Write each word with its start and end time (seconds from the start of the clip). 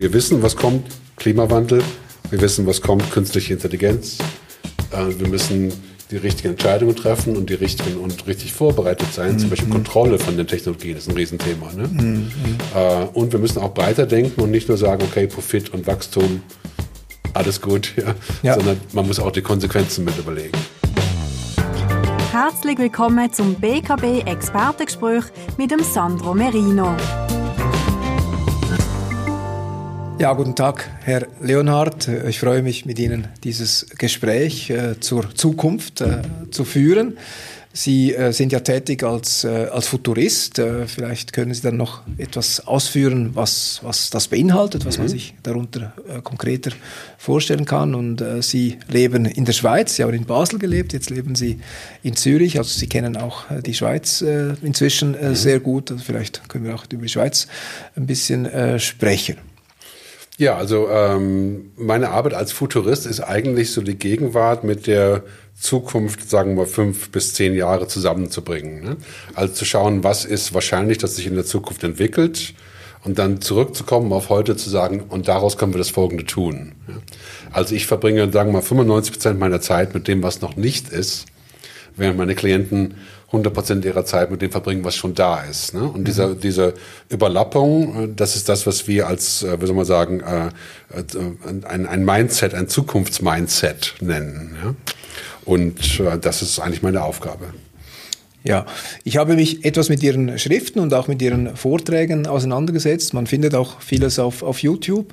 Wir 0.00 0.14
wissen, 0.14 0.42
was 0.42 0.56
kommt, 0.56 0.86
Klimawandel. 1.16 1.82
Wir 2.30 2.40
wissen, 2.40 2.66
was 2.66 2.80
kommt, 2.80 3.10
künstliche 3.10 3.52
Intelligenz. 3.52 4.16
Äh, 4.92 5.18
wir 5.18 5.28
müssen 5.28 5.74
die 6.10 6.16
richtigen 6.16 6.52
Entscheidungen 6.52 6.96
treffen 6.96 7.36
und 7.36 7.50
die 7.50 7.54
richtigen 7.54 7.98
und 7.98 8.26
richtig 8.26 8.54
vorbereitet 8.54 9.12
sein. 9.12 9.34
Mhm. 9.34 9.38
Zum 9.40 9.50
Beispiel 9.50 9.68
Kontrolle 9.68 10.18
von 10.18 10.38
den 10.38 10.46
Technologien 10.46 10.96
ist 10.96 11.10
ein 11.10 11.14
Riesenthema. 11.14 11.70
Ne? 11.74 11.88
Mhm. 11.88 12.30
Äh, 12.74 13.04
und 13.12 13.32
wir 13.32 13.38
müssen 13.38 13.58
auch 13.58 13.74
breiter 13.74 14.06
denken 14.06 14.40
und 14.40 14.50
nicht 14.50 14.68
nur 14.68 14.78
sagen, 14.78 15.02
okay, 15.02 15.26
Profit 15.26 15.68
und 15.74 15.86
Wachstum, 15.86 16.40
alles 17.34 17.60
gut, 17.60 17.92
ja. 17.98 18.14
Ja. 18.42 18.54
sondern 18.54 18.80
man 18.94 19.06
muss 19.06 19.20
auch 19.20 19.32
die 19.32 19.42
Konsequenzen 19.42 20.06
mit 20.06 20.16
überlegen. 20.16 20.56
Herzlich 22.32 22.78
willkommen 22.78 23.30
zum 23.34 23.54
BKB 23.56 24.26
Expertengespräch 24.26 25.24
mit 25.58 25.70
dem 25.70 25.80
Sandro 25.80 26.32
Merino. 26.32 26.96
Ja, 30.20 30.34
guten 30.34 30.54
Tag, 30.54 30.86
Herr 31.02 31.26
Leonhard. 31.40 32.06
Ich 32.28 32.40
freue 32.40 32.62
mich, 32.62 32.84
mit 32.84 32.98
Ihnen 32.98 33.28
dieses 33.42 33.86
Gespräch 33.96 34.68
äh, 34.68 35.00
zur 35.00 35.34
Zukunft 35.34 36.02
äh, 36.02 36.20
zu 36.50 36.66
führen. 36.66 37.16
Sie 37.72 38.12
äh, 38.12 38.30
sind 38.30 38.52
ja 38.52 38.60
tätig 38.60 39.02
als, 39.02 39.44
äh, 39.44 39.68
als 39.72 39.86
Futurist. 39.86 40.58
Äh, 40.58 40.86
vielleicht 40.86 41.32
können 41.32 41.54
Sie 41.54 41.62
dann 41.62 41.78
noch 41.78 42.02
etwas 42.18 42.66
ausführen, 42.66 43.30
was, 43.32 43.80
was 43.82 44.10
das 44.10 44.28
beinhaltet, 44.28 44.84
was 44.84 44.98
mhm. 44.98 45.04
man 45.04 45.08
sich 45.08 45.34
darunter 45.42 45.94
äh, 46.06 46.20
konkreter 46.20 46.72
vorstellen 47.16 47.64
kann. 47.64 47.94
Und 47.94 48.22
Sie 48.40 48.76
leben 48.88 49.24
in 49.24 49.46
der 49.46 49.54
Schweiz, 49.54 49.96
Sie 49.96 50.02
haben 50.02 50.12
in 50.12 50.26
Basel 50.26 50.58
gelebt, 50.58 50.92
jetzt 50.92 51.08
leben 51.08 51.34
Sie 51.34 51.60
in 52.02 52.14
Zürich. 52.14 52.58
Also 52.58 52.78
Sie 52.78 52.88
kennen 52.88 53.16
auch 53.16 53.44
die 53.64 53.72
Schweiz 53.72 54.20
inzwischen 54.20 55.12
mhm. 55.12 55.34
sehr 55.34 55.60
gut. 55.60 55.90
Also 55.90 56.04
vielleicht 56.04 56.46
können 56.50 56.66
wir 56.66 56.74
auch 56.74 56.84
über 56.90 57.04
die 57.04 57.08
Schweiz 57.08 57.46
ein 57.96 58.04
bisschen 58.04 58.46
sprechen. 58.78 59.38
Ja, 60.40 60.56
also 60.56 60.88
ähm, 60.88 61.72
meine 61.76 62.08
Arbeit 62.12 62.32
als 62.32 62.50
Futurist 62.50 63.04
ist 63.04 63.20
eigentlich 63.20 63.72
so 63.72 63.82
die 63.82 63.98
Gegenwart 63.98 64.64
mit 64.64 64.86
der 64.86 65.22
Zukunft, 65.54 66.30
sagen 66.30 66.56
wir 66.56 66.64
fünf 66.64 67.10
bis 67.10 67.34
zehn 67.34 67.54
Jahre 67.54 67.88
zusammenzubringen. 67.88 68.82
Ne? 68.82 68.96
Also 69.34 69.52
zu 69.52 69.66
schauen, 69.66 70.02
was 70.02 70.24
ist 70.24 70.54
wahrscheinlich, 70.54 70.96
dass 70.96 71.16
sich 71.16 71.26
in 71.26 71.34
der 71.34 71.44
Zukunft 71.44 71.84
entwickelt 71.84 72.54
und 73.04 73.18
dann 73.18 73.42
zurückzukommen 73.42 74.14
auf 74.14 74.30
heute 74.30 74.56
zu 74.56 74.70
sagen, 74.70 75.02
und 75.10 75.28
daraus 75.28 75.58
können 75.58 75.74
wir 75.74 75.78
das 75.78 75.90
Folgende 75.90 76.24
tun. 76.24 76.72
Ja? 76.88 76.94
Also 77.52 77.74
ich 77.74 77.86
verbringe, 77.86 78.32
sagen 78.32 78.48
wir 78.48 78.60
mal, 78.60 78.62
95 78.62 79.12
Prozent 79.12 79.38
meiner 79.38 79.60
Zeit 79.60 79.92
mit 79.92 80.08
dem, 80.08 80.22
was 80.22 80.40
noch 80.40 80.56
nicht 80.56 80.88
ist, 80.88 81.26
während 81.96 82.16
meine 82.16 82.34
Klienten 82.34 82.94
100 83.32 83.54
Prozent 83.54 83.84
ihrer 83.84 84.04
Zeit 84.04 84.30
mit 84.30 84.42
dem 84.42 84.50
verbringen, 84.50 84.84
was 84.84 84.96
schon 84.96 85.14
da 85.14 85.42
ist. 85.42 85.72
Ne? 85.72 85.84
Und 85.84 86.00
mhm. 86.00 86.04
diese, 86.04 86.34
diese 86.34 86.74
Überlappung, 87.08 88.04
äh, 88.04 88.08
das 88.14 88.34
ist 88.34 88.48
das, 88.48 88.66
was 88.66 88.88
wir 88.88 89.06
als, 89.06 89.44
äh, 89.44 89.60
wie 89.60 89.66
soll 89.66 89.76
man 89.76 89.84
sagen, 89.84 90.20
äh, 90.20 90.50
ein, 91.66 91.86
ein 91.86 92.04
Mindset, 92.04 92.54
ein 92.54 92.68
Zukunftsmindset 92.68 93.94
nennen. 94.00 94.56
Ja? 94.62 94.74
Und 95.44 96.00
das 96.20 96.42
ist 96.42 96.60
eigentlich 96.60 96.82
meine 96.82 97.02
Aufgabe. 97.02 97.46
Ja, 98.42 98.66
ich 99.04 99.16
habe 99.16 99.34
mich 99.34 99.64
etwas 99.64 99.88
mit 99.88 100.02
Ihren 100.02 100.38
Schriften 100.38 100.80
und 100.80 100.94
auch 100.94 101.08
mit 101.08 101.20
Ihren 101.20 101.56
Vorträgen 101.56 102.26
auseinandergesetzt. 102.26 103.14
Man 103.14 103.26
findet 103.26 103.54
auch 103.54 103.80
vieles 103.80 104.18
auf, 104.18 104.42
auf 104.42 104.62
YouTube. 104.62 105.12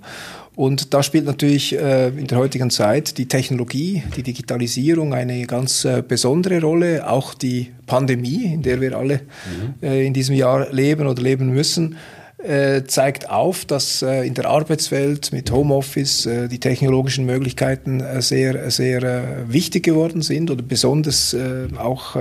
Und 0.58 0.96
da 0.96 1.04
spielt 1.04 1.26
natürlich 1.26 1.78
äh, 1.78 2.08
in 2.08 2.26
der 2.26 2.40
heutigen 2.40 2.72
Zeit 2.72 3.20
die 3.20 3.28
Technologie, 3.28 4.02
die 4.16 4.24
Digitalisierung 4.24 5.14
eine 5.14 5.46
ganz 5.46 5.86
äh, 5.86 6.02
besondere 6.06 6.60
Rolle, 6.62 7.08
auch 7.08 7.36
die 7.36 7.72
Pandemie, 7.86 8.54
in 8.56 8.64
der 8.64 8.82
wir 8.82 8.98
alle 8.98 9.18
mhm. 9.18 9.88
äh, 9.88 10.04
in 10.08 10.16
diesem 10.16 10.36
Jahr 10.36 10.74
leben 10.74 11.06
oder 11.06 11.22
leben 11.22 11.54
müssen. 11.54 11.96
Äh, 12.40 12.86
zeigt 12.86 13.30
auf, 13.30 13.66
dass 13.66 14.02
äh, 14.02 14.26
in 14.26 14.34
der 14.34 14.46
Arbeitswelt 14.46 15.32
mit 15.32 15.52
Homeoffice 15.52 16.26
äh, 16.26 16.48
die 16.48 16.60
technologischen 16.60 17.26
Möglichkeiten 17.26 18.04
sehr, 18.22 18.72
sehr 18.72 19.46
wichtig 19.48 19.84
geworden 19.84 20.24
sind 20.24 20.50
oder 20.50 20.64
besonders 20.64 21.36
auch 21.78 22.16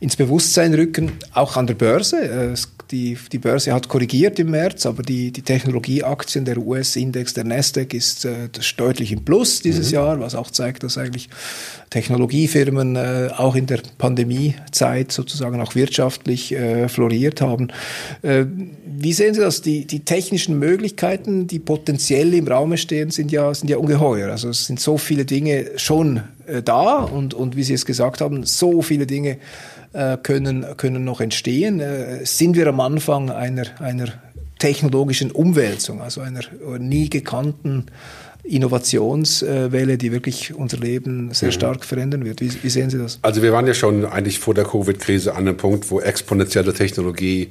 ins 0.00 0.16
Bewusstsein 0.16 0.74
rücken, 0.74 1.12
auch 1.32 1.56
an 1.56 1.66
der 1.66 1.74
Börse. 1.74 2.54
Die, 2.90 3.16
die 3.30 3.38
Börse 3.38 3.72
hat 3.72 3.88
korrigiert 3.88 4.38
im 4.38 4.50
März, 4.50 4.86
aber 4.86 5.02
die, 5.02 5.30
die 5.30 5.42
Technologieaktien, 5.42 6.44
der 6.44 6.58
US-Index, 6.58 7.34
der 7.34 7.44
Nasdaq 7.44 7.94
ist 7.94 8.26
deutlich 8.76 9.12
im 9.12 9.24
Plus 9.24 9.60
dieses 9.60 9.88
mhm. 9.88 9.94
Jahr, 9.94 10.20
was 10.20 10.34
auch 10.34 10.50
zeigt, 10.50 10.82
dass 10.82 10.98
eigentlich 10.98 11.28
Technologiefirmen 11.90 12.96
auch 13.32 13.54
in 13.54 13.66
der 13.66 13.80
Pandemiezeit 13.98 15.12
sozusagen 15.12 15.60
auch 15.60 15.74
wirtschaftlich 15.74 16.54
floriert 16.88 17.40
haben. 17.40 17.68
wie 18.22 19.12
sehen 19.12 19.34
Sie 19.34 19.40
das? 19.40 19.62
Die, 19.62 19.86
die 19.86 20.00
technischen 20.00 20.58
Möglichkeiten, 20.58 21.46
die 21.46 21.58
potenziell 21.58 22.34
im 22.34 22.48
Raum 22.48 22.76
stehen, 22.76 23.10
sind 23.10 23.32
ja, 23.32 23.52
sind 23.54 23.68
ja 23.68 23.76
ungeheuer. 23.76 24.30
Also 24.30 24.48
es 24.48 24.66
sind 24.66 24.80
so 24.80 24.98
viele 24.98 25.24
Dinge 25.24 25.70
schon 25.76 26.22
äh, 26.46 26.62
da 26.62 26.96
und, 26.98 27.34
und 27.34 27.56
wie 27.56 27.62
Sie 27.62 27.74
es 27.74 27.86
gesagt 27.86 28.20
haben, 28.20 28.44
so 28.44 28.82
viele 28.82 29.06
Dinge 29.06 29.38
äh, 29.92 30.16
können, 30.16 30.66
können 30.76 31.04
noch 31.04 31.20
entstehen. 31.20 31.80
Äh, 31.80 32.24
sind 32.24 32.56
wir 32.56 32.66
am 32.66 32.80
Anfang 32.80 33.30
einer, 33.30 33.64
einer 33.80 34.08
technologischen 34.58 35.30
Umwälzung, 35.30 36.00
also 36.00 36.20
einer 36.20 36.40
nie 36.78 37.10
gekannten 37.10 37.86
Innovationswelle, 38.44 39.98
die 39.98 40.10
wirklich 40.10 40.54
unser 40.54 40.78
Leben 40.78 41.32
sehr 41.32 41.48
mhm. 41.48 41.52
stark 41.52 41.84
verändern 41.84 42.24
wird. 42.24 42.40
Wie, 42.40 42.50
wie, 42.62 42.68
sehen 42.70 42.90
Sie 42.90 42.98
das? 42.98 43.18
Also 43.22 43.42
wir 43.42 43.52
waren 43.52 43.66
ja 43.66 43.74
schon 43.74 44.04
eigentlich 44.04 44.40
vor 44.40 44.54
der 44.54 44.64
Covid-Krise 44.64 45.34
an 45.34 45.46
einem 45.46 45.56
Punkt, 45.56 45.90
wo 45.90 46.00
exponentielle 46.00 46.74
Technologie 46.74 47.50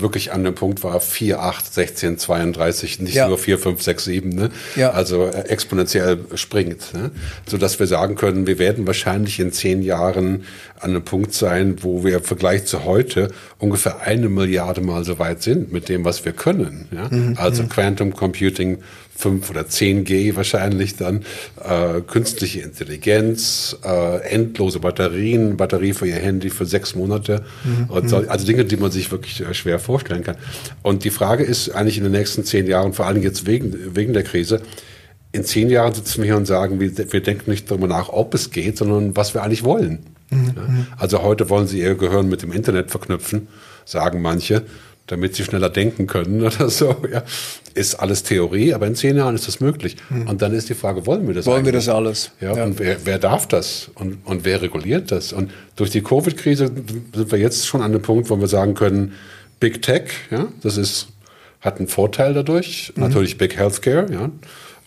wirklich 0.00 0.32
an 0.32 0.44
dem 0.44 0.54
Punkt 0.54 0.82
war 0.84 1.00
4, 1.00 1.40
8, 1.40 1.74
16, 1.74 2.18
32, 2.18 3.00
nicht 3.00 3.14
ja. 3.14 3.28
nur 3.28 3.38
4, 3.38 3.58
5, 3.58 3.82
6, 3.82 4.04
7, 4.04 4.28
ne? 4.30 4.50
Ja. 4.76 4.90
also 4.90 5.26
äh, 5.26 5.48
exponentiell 5.48 6.18
springt, 6.34 6.94
ne? 6.94 7.10
sodass 7.46 7.78
wir 7.78 7.86
sagen 7.86 8.14
können, 8.14 8.46
wir 8.46 8.58
werden 8.58 8.86
wahrscheinlich 8.86 9.40
in 9.40 9.52
zehn 9.52 9.82
Jahren 9.82 10.44
an 10.80 10.90
einem 10.90 11.02
Punkt 11.02 11.34
sein, 11.34 11.76
wo 11.82 12.04
wir 12.04 12.16
im 12.16 12.22
Vergleich 12.22 12.64
zu 12.64 12.84
heute 12.84 13.28
ungefähr 13.58 14.02
eine 14.02 14.28
Milliarde 14.28 14.80
Mal 14.80 15.04
so 15.04 15.18
weit 15.18 15.42
sind 15.42 15.72
mit 15.72 15.88
dem, 15.88 16.04
was 16.04 16.24
wir 16.24 16.32
können. 16.32 16.88
Ja? 16.90 17.08
Mhm. 17.10 17.34
Also 17.36 17.62
mhm. 17.62 17.68
Quantum 17.68 18.14
Computing 18.14 18.78
5 19.18 19.50
oder 19.50 19.62
10G 19.62 20.36
wahrscheinlich 20.36 20.94
dann, 20.94 21.24
äh, 21.60 22.00
künstliche 22.02 22.60
Intelligenz, 22.60 23.76
äh, 23.84 24.20
endlose 24.22 24.78
Batterien, 24.78 25.56
Batterie 25.56 25.92
für 25.92 26.06
ihr 26.06 26.14
Handy 26.14 26.50
für 26.50 26.66
sechs 26.66 26.94
Monate. 26.94 27.44
Mhm. 27.64 28.08
So, 28.08 28.18
also 28.18 28.46
Dinge, 28.46 28.64
die 28.64 28.76
man 28.76 28.92
sich 28.92 29.10
wirklich 29.10 29.40
äh, 29.40 29.52
schwer 29.54 29.80
vorstellen 29.80 30.22
kann. 30.22 30.36
Und 30.82 31.02
die 31.02 31.10
Frage 31.10 31.42
ist 31.42 31.70
eigentlich 31.70 31.98
in 31.98 32.04
den 32.04 32.12
nächsten 32.12 32.44
zehn 32.44 32.68
Jahren, 32.68 32.92
vor 32.92 33.06
allem 33.06 33.22
jetzt 33.22 33.44
wegen, 33.44 33.96
wegen 33.96 34.12
der 34.12 34.22
Krise, 34.22 34.62
in 35.32 35.44
zehn 35.44 35.68
Jahren 35.68 35.92
sitzen 35.92 36.18
wir 36.18 36.26
hier 36.26 36.36
und 36.36 36.46
sagen, 36.46 36.78
wir, 36.78 37.12
wir 37.12 37.20
denken 37.20 37.50
nicht 37.50 37.68
darüber 37.68 37.88
nach, 37.88 38.10
ob 38.10 38.34
es 38.34 38.50
geht, 38.50 38.78
sondern 38.78 39.16
was 39.16 39.34
wir 39.34 39.42
eigentlich 39.42 39.64
wollen. 39.64 39.98
Mhm. 40.30 40.86
Also 40.96 41.22
heute 41.22 41.50
wollen 41.50 41.66
sie 41.66 41.80
ihr 41.80 41.96
Gehirn 41.96 42.28
mit 42.28 42.42
dem 42.42 42.52
Internet 42.52 42.92
verknüpfen, 42.92 43.48
sagen 43.84 44.22
manche 44.22 44.62
damit 45.08 45.34
sie 45.34 45.44
schneller 45.44 45.68
denken 45.68 46.06
können 46.06 46.42
oder 46.44 46.70
so. 46.70 46.96
Ja. 47.12 47.24
Ist 47.74 47.96
alles 47.96 48.22
Theorie, 48.22 48.72
aber 48.72 48.86
in 48.86 48.94
zehn 48.94 49.16
Jahren 49.16 49.34
ist 49.34 49.48
das 49.48 49.60
möglich. 49.60 49.96
Hm. 50.08 50.28
Und 50.28 50.40
dann 50.42 50.52
ist 50.52 50.68
die 50.68 50.74
Frage, 50.74 51.06
wollen 51.06 51.26
wir 51.26 51.34
das 51.34 51.46
Wollen 51.46 51.58
eigentlich? 51.58 51.72
wir 51.74 51.78
das 51.78 51.88
alles? 51.88 52.30
Ja, 52.40 52.56
ja. 52.56 52.64
und 52.64 52.78
wer, 52.78 52.98
wer 53.04 53.18
darf 53.18 53.46
das? 53.46 53.90
Und, 53.94 54.18
und 54.24 54.44
wer 54.44 54.62
reguliert 54.62 55.10
das? 55.10 55.32
Und 55.32 55.50
durch 55.76 55.90
die 55.90 56.02
Covid-Krise 56.02 56.70
sind 57.14 57.32
wir 57.32 57.38
jetzt 57.38 57.66
schon 57.66 57.82
an 57.82 57.92
einem 57.92 58.02
Punkt, 58.02 58.30
wo 58.30 58.38
wir 58.38 58.48
sagen 58.48 58.74
können, 58.74 59.14
Big 59.60 59.82
Tech, 59.82 60.04
ja, 60.30 60.46
das 60.62 60.76
ist, 60.76 61.08
hat 61.60 61.78
einen 61.78 61.88
Vorteil 61.88 62.34
dadurch. 62.34 62.92
Mhm. 62.94 63.02
Natürlich 63.02 63.38
Big 63.38 63.56
Healthcare, 63.56 64.06
ja 64.12 64.30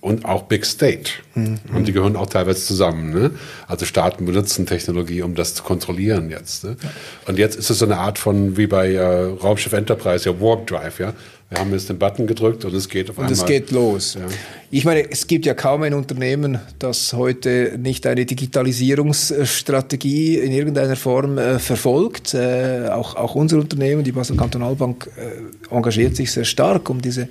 und 0.02 0.26
auch 0.26 0.44
Big 0.44 0.66
State. 0.66 1.12
Mhm. 1.36 1.60
Und 1.74 1.88
die 1.88 1.94
gehören 1.94 2.16
auch 2.16 2.26
teilweise 2.26 2.66
zusammen. 2.66 3.14
Ne? 3.14 3.32
Also 3.68 3.86
Staaten 3.86 4.26
benutzen 4.26 4.66
Technologie, 4.66 5.22
um 5.22 5.36
das 5.36 5.54
zu 5.54 5.64
kontrollieren 5.64 6.30
jetzt. 6.30 6.64
Ne? 6.64 6.76
Ja. 6.82 6.90
Und 7.28 7.38
jetzt 7.38 7.56
ist 7.56 7.70
es 7.70 7.80
so 7.80 7.86
eine 7.86 7.98
Art 7.98 8.18
von, 8.18 8.58
wie 8.58 8.68
bei 8.68 8.94
äh, 8.94 9.02
Raumschiff 9.02 9.74
Enterprise, 9.74 10.28
ja, 10.30 10.42
Warp 10.42 10.68
Drive, 10.68 11.00
ja. 11.00 11.14
Wir 11.52 11.60
haben 11.60 11.72
jetzt 11.74 11.90
den 11.90 12.00
Button 12.00 12.26
gedrückt 12.28 12.64
und 12.64 12.74
es 12.74 12.88
geht 12.88 13.10
auf 13.10 13.18
und 13.18 13.26
einmal. 13.26 13.38
Und 13.38 13.44
es 13.44 13.46
geht 13.46 13.72
los. 13.72 14.14
Ja. 14.14 14.22
Ich 14.70 14.86
meine, 14.86 15.12
es 15.12 15.28
gibt 15.28 15.46
ja 15.46 15.54
kaum 15.54 15.84
ein 15.84 15.94
Unternehmen, 15.94 16.62
das 16.80 17.12
heute 17.12 17.78
nicht 17.78 18.08
eine 18.08 18.26
Digitalisierungsstrategie 18.26 20.38
in 20.38 20.54
irgendeiner 20.54 20.96
Form 20.96 21.38
äh, 21.38 21.60
verfolgt. 21.60 22.34
Äh, 22.34 22.88
auch, 22.90 23.18
auch 23.18 23.36
unser 23.36 23.58
Unternehmen, 23.58 24.06
die 24.06 24.14
Basel 24.14 24.38
Kantonalbank, 24.38 25.10
äh, 25.18 25.76
engagiert 25.76 26.16
sich 26.16 26.32
sehr 26.32 26.46
stark, 26.46 26.90
um 26.90 27.02
diese 27.02 27.28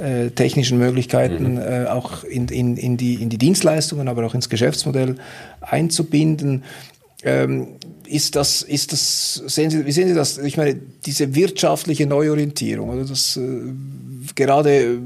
äh, 0.00 0.30
technischen 0.30 0.78
Möglichkeiten 0.78 1.54
mhm. 1.54 1.58
Äh, 1.58 1.86
auch 1.86 2.22
in, 2.22 2.46
in, 2.46 2.76
in, 2.76 2.96
die, 2.96 3.14
in 3.14 3.28
die 3.28 3.38
Dienstleistungen, 3.38 4.06
aber 4.06 4.24
auch 4.24 4.34
ins 4.34 4.48
Geschäftsmodell 4.48 5.16
einzubinden. 5.60 6.62
Ähm, 7.24 7.78
ist 8.06 8.36
das, 8.36 8.62
ist 8.62 8.92
das, 8.92 9.34
sehen 9.34 9.70
Sie, 9.70 9.84
wie 9.84 9.92
sehen 9.92 10.08
Sie 10.08 10.14
das? 10.14 10.38
Ich 10.38 10.56
meine, 10.56 10.76
diese 11.04 11.34
wirtschaftliche 11.34 12.06
Neuorientierung, 12.06 12.90
oder 12.90 13.04
das 13.04 13.36
äh, 13.36 13.72
gerade 14.34 15.00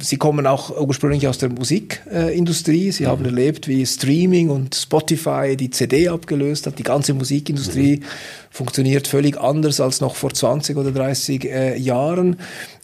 Sie 0.00 0.16
kommen 0.16 0.46
auch 0.46 0.70
ursprünglich 0.76 1.26
aus 1.28 1.38
der 1.38 1.48
Musikindustrie. 1.48 2.90
Sie 2.92 3.04
mhm. 3.04 3.08
haben 3.08 3.24
erlebt, 3.24 3.68
wie 3.68 3.84
Streaming 3.84 4.50
und 4.50 4.74
Spotify 4.74 5.56
die 5.56 5.70
CD 5.70 6.08
abgelöst 6.08 6.66
hat. 6.66 6.78
Die 6.78 6.82
ganze 6.82 7.14
Musikindustrie 7.14 7.96
mhm. 7.96 8.04
funktioniert 8.50 9.08
völlig 9.08 9.38
anders 9.40 9.80
als 9.80 10.00
noch 10.00 10.16
vor 10.16 10.32
20 10.32 10.76
oder 10.76 10.92
30 10.92 11.44
äh, 11.44 11.76
Jahren. 11.78 12.36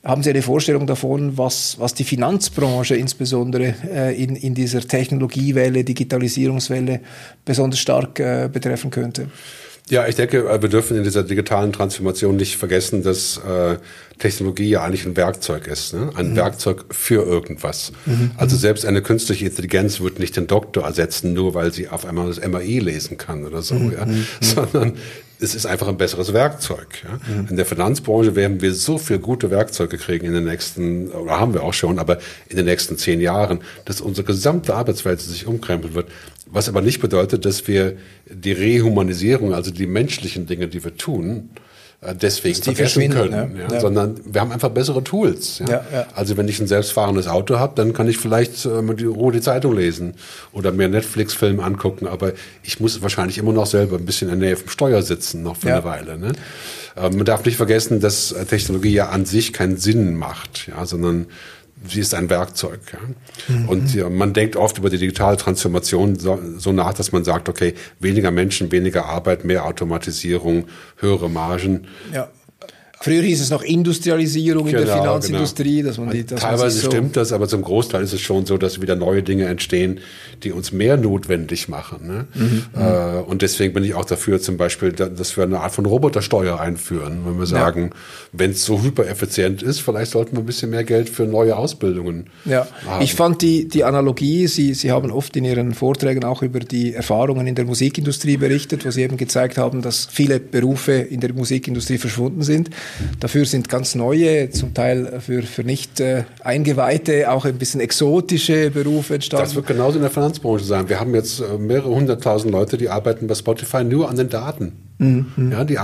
Haben 0.05 0.23
Sie 0.23 0.31
eine 0.31 0.43
Vorstellung 0.43 0.87
davon, 0.87 1.39
was, 1.39 1.79
was 1.79 1.95
die 1.95 2.05
Finanzbranche 2.05 2.97
insbesondere 2.97 3.75
äh, 3.93 4.23
in, 4.23 4.37
in 4.37 4.55
dieser 4.55 4.81
Technologiewelle, 4.81 5.85
Digitalisierungswelle 5.85 7.01
besonders 7.45 7.79
stark 7.79 8.19
äh, 8.19 8.49
betreffen 8.53 8.91
könnte? 8.91 9.29
Ja, 9.91 10.07
ich 10.07 10.15
denke, 10.15 10.49
äh, 10.49 10.63
wir 10.63 10.69
dürfen 10.69 10.97
in 10.97 11.03
dieser 11.03 11.25
digitalen 11.25 11.73
Transformation 11.73 12.37
nicht 12.37 12.57
vergessen, 12.57 13.03
dass 13.03 13.39
äh, 13.39 13.79
Technologie 14.19 14.69
ja 14.69 14.85
eigentlich 14.85 15.05
ein 15.05 15.17
Werkzeug 15.17 15.67
ist, 15.67 15.93
ne? 15.95 16.11
ein 16.15 16.31
mhm. 16.31 16.37
Werkzeug 16.37 16.85
für 16.91 17.25
irgendwas. 17.25 17.93
Mhm. 18.07 18.31
Also 18.37 18.57
selbst 18.57 18.87
eine 18.87 19.03
künstliche 19.03 19.47
Intelligenz 19.47 20.01
wird 20.01 20.19
nicht 20.19 20.37
den 20.37 20.47
Doktor 20.47 20.85
ersetzen, 20.85 21.33
nur 21.33 21.55
weil 21.55 21.73
sie 21.73 21.89
auf 21.89 22.07
einmal 22.07 22.29
das 22.29 22.47
MAI 22.47 22.79
lesen 22.79 23.19
kann 23.19 23.45
oder 23.45 23.63
so, 23.63 23.75
mhm. 23.75 23.93
ja? 23.93 24.07
Mhm. 24.07 24.27
sondern 24.41 24.93
es 25.41 25.57
ist 25.57 25.67
einfach 25.67 25.89
ein 25.89 25.97
besseres 25.97 26.33
Werkzeug. 26.33 27.03
Ja? 27.03 27.19
Mhm. 27.35 27.49
In 27.49 27.57
der 27.57 27.67
Finanzbranche 27.67 28.37
werden 28.37 28.61
wir 28.61 28.73
so 28.75 28.97
viel 28.97 29.19
gute 29.19 29.51
Werkzeuge 29.51 29.99
kriegen 29.99 30.27
in 30.27 30.33
den 30.33 30.45
nächsten, 30.45 31.11
oder 31.11 31.41
haben 31.41 31.53
wir 31.53 31.65
auch 31.65 31.75
schon, 31.75 31.99
aber 31.99 32.19
in 32.49 32.57
den 32.57 32.67
nächsten 32.67 32.97
zehn 32.97 33.21
Jahren, 33.21 33.61
dass 33.85 34.01
unsere 34.01 34.25
gesamte 34.25 34.75
Arbeitswelt 34.75 35.21
sich 35.21 35.47
umkrempeln 35.47 35.95
wird. 35.95 36.09
Was 36.53 36.69
aber 36.69 36.83
nicht 36.83 37.01
bedeutet, 37.01 37.45
dass 37.45 37.67
wir 37.67 37.97
die 38.31 38.53
Rehumanisierung, 38.53 39.55
also 39.55 39.71
die 39.71 39.87
menschlichen 39.87 40.47
Dinge, 40.47 40.69
die 40.69 40.85
wir 40.85 40.97
tun, 40.97 41.51
äh, 42.03 42.15
deswegen 42.15 42.63
vergessen 42.63 43.11
können, 43.11 43.57
ja? 43.57 43.73
Ja. 43.73 43.81
sondern 43.81 44.21
wir 44.25 44.41
haben 44.41 44.53
einfach 44.53 44.69
bessere 44.71 45.03
Tools. 45.03 45.63
Ja? 45.67 45.85
Also 46.15 46.37
wenn 46.37 46.49
ich 46.49 46.61
ein 46.61 46.67
selbstfahrendes 46.67 47.27
Auto 47.29 47.59
habe, 47.59 47.75
dann 47.77 47.93
kann 47.93 48.09
ich 48.09 48.19
vielleicht 48.19 48.67
äh, 48.67 48.83
die 48.95 49.05
Ruhe 49.05 49.33
die 49.33 49.41
Zeitung 49.41 49.77
lesen 49.77 50.15
oder 50.53 50.73
mir 50.73 50.89
Netflix-Film 50.89 51.61
angucken, 51.61 52.07
aber 52.07 52.33
ich 52.63 52.81
muss 52.81 53.01
wahrscheinlich 53.03 53.39
immer 53.39 53.53
noch 53.53 53.67
selber 53.67 53.97
ein 53.97 54.05
bisschen 54.05 54.29
in 54.31 54.41
der 54.41 54.49
Nähe 54.49 54.57
vom 54.57 54.69
Steuer 54.69 55.03
sitzen, 55.03 55.43
noch 55.43 55.57
für 55.57 55.73
eine 55.73 55.85
Weile. 55.85 56.19
Ne? 56.19 56.33
Äh, 56.97 57.09
man 57.11 57.25
darf 57.25 57.45
nicht 57.45 57.57
vergessen, 57.57 58.01
dass 58.01 58.35
Technologie 58.49 58.93
ja 58.93 59.09
an 59.09 59.25
sich 59.25 59.53
keinen 59.53 59.77
Sinn 59.79 60.17
macht, 60.17 60.67
ja, 60.67 60.85
sondern 60.85 61.27
sie 61.87 62.01
ist 62.01 62.15
ein 62.15 62.31
Werkzeug. 62.31 62.81
Ja? 62.93 63.55
Mhm. 63.55 63.69
Und 63.69 63.95
ja, 63.95 64.09
man 64.09 64.33
denkt 64.33 64.57
oft 64.57 64.79
über 64.79 64.91
die 64.91 64.99
digitale 64.99 65.37
Transformation 65.37 66.19
so, 66.19 66.39
so, 66.57 66.73
nach, 66.73 66.95
dass 66.95 67.13
man 67.13 67.25
sagt, 67.25 67.49
okay, 67.49 67.75
weniger 68.01 68.31
Menschen, 68.31 68.73
weniger 68.73 69.07
Arbeit, 69.07 69.45
mehr 69.45 69.65
Automatisierung, 69.65 70.67
höhere 70.97 71.31
Margen. 71.31 71.87
Ja. 72.13 72.29
Früher 73.03 73.23
hieß 73.23 73.41
es 73.41 73.51
noch 73.51 73.63
Industrialisierung 73.63 74.67
genau, 74.67 74.79
in 74.79 74.87
der 74.87 74.95
genau, 74.95 75.05
Finanzindustrie, 75.05 75.77
genau. 75.79 75.89
dass 75.89 75.99
man 75.99 76.11
die, 76.11 76.25
dass 76.25 76.41
Teilweise 76.41 76.81
so 76.81 76.87
stimmt 76.87 77.17
das, 77.17 77.33
aber 77.33 77.49
zum 77.49 77.63
Großteil 77.63 78.03
ist 78.03 78.13
es 78.13 78.21
schon 78.21 78.47
so, 78.47 78.59
dass 78.59 78.81
wieder 78.81 78.95
neue 78.95 79.25
Dinge 79.25 79.47
entstehen, 79.47 79.99
die 80.45 80.53
uns 80.53 80.71
mehr 80.71 80.97
notwendig 80.97 81.69
machen. 81.69 82.07
Ne? 82.07 82.27
Mhm, 82.35 82.65
äh, 82.81 83.21
und 83.23 83.43
deswegen 83.43 83.75
bin 83.75 83.83
ich 83.83 83.95
auch 83.95 84.05
dafür, 84.05 84.41
zum 84.41 84.57
Beispiel, 84.57 84.93
dass 84.93 85.37
wir 85.37 85.43
eine 85.43 85.61
Art 85.61 85.73
von 85.73 85.85
Robotersteuer 85.85 86.61
einführen, 86.61 87.23
wenn 87.27 87.39
wir 87.41 87.47
sagen, 87.47 87.91
ja. 87.93 87.99
wenn 88.33 88.53
es 88.53 88.65
so 88.65 88.81
hypereffizient 88.83 89.63
ist, 89.63 89.81
vielleicht 89.81 90.13
sollten 90.13 90.37
wir 90.37 90.41
ein 90.45 90.47
bisschen 90.47 90.71
mehr 90.71 90.85
Geld 90.85 91.09
für 91.09 91.25
neue 91.25 91.57
Ausbildungen. 91.57 92.27
Ja, 92.45 92.69
haben. 92.87 93.03
ich 93.03 93.15
fand 93.15 93.43
die 93.43 93.67
die 93.67 93.83
Analogie. 93.83 94.47
Sie 94.47 94.75
Sie 94.75 94.93
haben 94.93 95.11
oft 95.11 95.37
in 95.37 95.45
Ihren 95.45 95.75
Vorträgen 95.75 96.25
auch 96.25 96.43
über 96.43 96.61
die 96.61 96.95
Erfahrungen 96.95 97.49
in 97.49 97.57
der 97.57 97.65
Musikindustrie 97.65 98.37
berichtet, 98.37 98.85
wo 98.87 98.91
Sie 98.91 99.03
eben 99.03 99.17
gezeigt 99.17 99.59
haben, 99.59 99.83
dass 99.83 100.07
viele 100.11 100.39
Berufe 100.39 100.93
in 100.93 101.19
der 101.19 101.33
Musikindustrie 101.33 101.99
verschwunden 101.99 102.43
sind. 102.43 102.71
Dafür 103.21 103.45
sind 103.45 103.69
ganz 103.69 103.95
neue, 103.95 104.51
zum 104.51 104.75
Teil 104.75 105.21
für, 105.21 105.43
für 105.43 105.65
nicht 105.65 106.01
äh, 106.01 106.25
Eingeweihte, 106.43 107.31
auch 107.31 107.45
ein 107.45 107.57
bisschen 107.57 107.81
exotische 107.81 108.71
Berufe 108.71 109.15
entstanden. 109.15 109.45
Das 109.45 109.55
wird 109.55 109.67
genauso 109.67 109.97
in 109.97 110.03
der 110.03 110.11
Finanzbranche 110.11 110.65
sein. 110.65 110.89
Wir 110.89 111.01
haben 111.01 111.15
jetzt 111.15 111.41
äh, 111.41 111.59
mehrere 111.59 111.91
hunderttausend 111.91 112.53
Leute, 112.53 112.77
die 112.77 112.89
arbeiten 112.89 113.27
bei 113.27 113.35
Spotify 113.35 113.85
nur 113.85 114.09
an 114.09 114.17
den 114.17 114.29
Daten. 114.29 114.73
Mhm. 114.99 115.51
Ja, 115.51 115.65
die, 115.65 115.79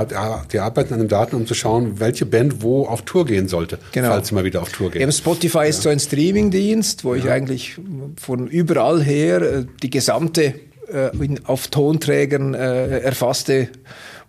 die 0.52 0.58
arbeiten 0.58 0.94
an 0.94 1.00
den 1.00 1.08
Daten, 1.08 1.34
um 1.34 1.46
zu 1.46 1.54
schauen, 1.54 1.98
welche 1.98 2.24
Band 2.24 2.62
wo 2.62 2.86
auf 2.86 3.02
Tour 3.02 3.26
gehen 3.26 3.48
sollte, 3.48 3.78
genau. 3.92 4.08
falls 4.08 4.28
sie 4.28 4.34
mal 4.34 4.44
wieder 4.44 4.62
auf 4.62 4.70
Tour 4.70 4.90
gehen. 4.90 5.02
Eben 5.02 5.12
Spotify 5.12 5.58
ja. 5.58 5.64
ist 5.64 5.82
so 5.82 5.88
ein 5.88 5.98
Streamingdienst, 5.98 7.04
wo 7.04 7.14
ja. 7.14 7.24
ich 7.24 7.30
eigentlich 7.30 7.76
von 8.16 8.46
überall 8.46 9.02
her 9.02 9.42
äh, 9.42 9.64
die 9.82 9.90
gesamte 9.90 10.54
äh, 10.92 11.10
auf 11.44 11.68
Tonträgern 11.68 12.54
äh, 12.54 13.00
erfasste 13.00 13.68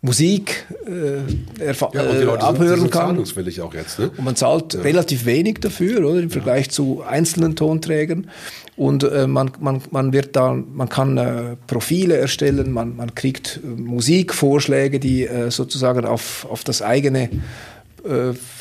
Musik 0.01 0.65
äh, 0.85 1.61
erfa- 1.61 1.93
ja, 1.93 2.03
und 2.03 2.19
die 2.19 2.23
Leute 2.23 2.43
abhören 2.43 2.79
sind, 2.79 2.91
kann. 2.91 3.09
Zahlungswillig 3.09 3.59
auch 3.59 3.73
jetzt, 3.73 3.99
ne? 3.99 4.09
Und 4.15 4.23
man 4.23 4.35
zahlt 4.37 4.73
ja. 4.73 4.81
relativ 4.81 5.25
wenig 5.25 5.59
dafür, 5.59 6.05
oder 6.05 6.21
im 6.21 6.29
Vergleich 6.29 6.67
ja. 6.67 6.71
zu 6.71 7.03
einzelnen 7.05 7.57
Tonträgern. 7.57 8.29
Und 8.77 9.03
äh, 9.03 9.27
man, 9.27 9.51
man, 9.59 9.81
man 9.91 10.13
wird 10.13 10.37
da, 10.37 10.53
man 10.53 10.87
kann 10.87 11.17
äh, 11.17 11.57
Profile 11.67 12.15
erstellen, 12.15 12.71
man, 12.71 12.95
man 12.95 13.13
kriegt 13.13 13.59
äh, 13.61 13.67
Musikvorschläge, 13.67 15.01
die 15.01 15.27
äh, 15.27 15.51
sozusagen 15.51 16.05
auf, 16.05 16.47
auf 16.49 16.63
das 16.63 16.81
eigene 16.81 17.23
äh, 17.23 17.29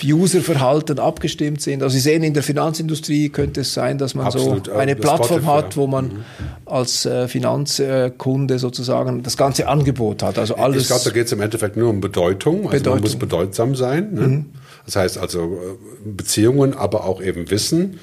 Userverhalten 0.04 0.98
abgestimmt 0.98 1.60
sind. 1.60 1.82
Also 1.82 1.94
Sie 1.94 2.00
sehen, 2.00 2.22
in 2.22 2.34
der 2.34 2.42
Finanzindustrie 2.42 3.28
könnte 3.28 3.60
es 3.60 3.74
sein, 3.74 3.98
dass 3.98 4.14
man 4.14 4.26
Absolut, 4.26 4.66
so 4.66 4.72
eine 4.72 4.96
Plattform 4.96 5.46
hat, 5.46 5.76
wo 5.76 5.86
man 5.86 6.06
mhm. 6.06 6.24
als 6.66 7.06
äh, 7.06 7.28
Finanzkunde 7.28 8.58
sozusagen 8.58 9.22
das 9.22 9.36
ganze 9.36 9.68
Angebot 9.68 10.22
hat. 10.22 10.38
Also 10.38 10.56
alles. 10.56 10.82
Ich 10.82 10.88
glaube, 10.88 11.04
da 11.04 11.10
geht 11.10 11.26
es 11.26 11.32
im 11.32 11.40
Endeffekt 11.40 11.76
nur 11.76 11.90
um 11.90 12.00
Bedeutung. 12.00 12.66
Also 12.66 12.70
Bedeutung. 12.70 12.92
man 12.94 13.02
muss 13.02 13.16
bedeutsam 13.16 13.74
sein. 13.74 14.12
Ne? 14.12 14.20
Mhm. 14.20 14.46
Das 14.86 14.96
heißt 14.96 15.18
also 15.18 15.44
äh, 15.44 16.08
Beziehungen, 16.10 16.74
aber 16.74 17.04
auch 17.04 17.20
eben 17.20 17.50
Wissen 17.50 18.00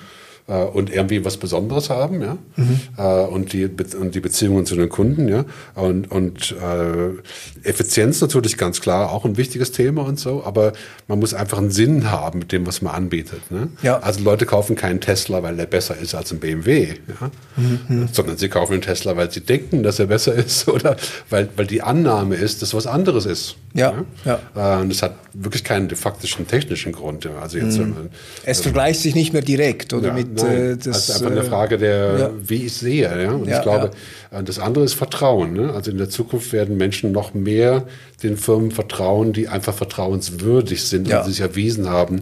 äh, 0.47 0.63
und 0.63 0.91
irgendwie 0.91 1.25
was 1.25 1.37
Besonderes 1.37 1.89
haben, 1.89 2.21
ja, 2.21 2.37
mhm. 2.55 2.79
äh, 2.97 3.01
und 3.01 3.53
die 3.53 3.65
und 3.65 4.15
die 4.15 4.19
Beziehungen 4.19 4.65
zu 4.65 4.75
den 4.75 4.89
Kunden, 4.89 5.27
ja, 5.27 5.45
und 5.73 6.11
und 6.11 6.55
äh, 6.61 7.67
Effizienz 7.67 8.21
natürlich 8.21 8.57
ganz 8.57 8.81
klar 8.81 9.11
auch 9.11 9.25
ein 9.25 9.37
wichtiges 9.37 9.71
Thema 9.71 10.03
und 10.03 10.19
so, 10.19 10.43
aber 10.43 10.73
man 11.07 11.19
muss 11.19 11.33
einfach 11.33 11.57
einen 11.57 11.71
Sinn 11.71 12.11
haben 12.11 12.39
mit 12.39 12.51
dem, 12.51 12.67
was 12.67 12.81
man 12.81 12.93
anbietet, 12.93 13.51
ne? 13.51 13.69
Ja. 13.81 13.99
Also 13.99 14.21
Leute 14.21 14.45
kaufen 14.45 14.75
keinen 14.75 15.01
Tesla, 15.01 15.41
weil 15.41 15.55
der 15.55 15.65
besser 15.65 15.97
ist 15.97 16.13
als 16.13 16.31
ein 16.31 16.39
BMW, 16.39 16.93
ja, 17.07 17.31
mhm. 17.57 18.09
sondern 18.11 18.37
sie 18.37 18.49
kaufen 18.49 18.73
einen 18.73 18.81
Tesla, 18.81 19.17
weil 19.17 19.31
sie 19.31 19.41
denken, 19.41 19.83
dass 19.83 19.99
er 19.99 20.07
besser 20.07 20.33
ist 20.35 20.67
oder 20.67 20.95
weil 21.29 21.49
weil 21.55 21.67
die 21.67 21.81
Annahme 21.81 22.35
ist, 22.35 22.61
dass 22.61 22.73
was 22.73 22.87
anderes 22.87 23.25
ist. 23.25 23.55
Ja, 23.75 24.05
ja. 24.23 24.39
ja. 24.55 24.79
Äh, 24.79 24.81
und 24.81 24.89
das 24.89 25.01
hat 25.01 25.15
wirklich 25.33 25.63
keinen 25.65 25.89
faktischen 25.89 26.47
technischen 26.47 26.93
Grund. 26.93 27.25
Ja. 27.25 27.31
Also 27.41 27.57
jetzt, 27.57 27.77
mhm. 27.77 28.09
es 28.43 28.47
also, 28.47 28.63
vergleicht 28.63 29.01
sich 29.01 29.15
nicht 29.15 29.33
mehr 29.33 29.41
direkt 29.41 29.93
oder 29.93 30.13
mit 30.13 30.35
Nein, 30.35 30.71
äh, 30.71 30.77
das, 30.77 31.09
ist 31.09 31.15
einfach 31.15 31.31
eine 31.31 31.41
äh, 31.41 31.49
Frage 31.49 31.77
der, 31.77 32.19
ja. 32.19 32.29
wie 32.41 32.65
ich 32.65 32.73
sehe. 32.73 33.21
Ja? 33.21 33.31
Und 33.31 33.47
ja, 33.49 33.57
ich 33.57 33.63
glaube, 33.63 33.91
ja. 34.31 34.41
Das 34.41 34.59
andere 34.59 34.85
ist 34.85 34.93
Vertrauen. 34.93 35.53
Ne? 35.53 35.73
Also 35.73 35.91
in 35.91 35.97
der 35.97 36.09
Zukunft 36.09 36.53
werden 36.53 36.77
Menschen 36.77 37.11
noch 37.11 37.33
mehr 37.33 37.85
den 38.23 38.37
Firmen 38.37 38.71
vertrauen, 38.71 39.33
die 39.33 39.49
einfach 39.49 39.73
vertrauenswürdig 39.73 40.83
sind 40.83 41.11
und 41.11 41.25
sich 41.25 41.41
erwiesen 41.41 41.89
haben, 41.89 42.21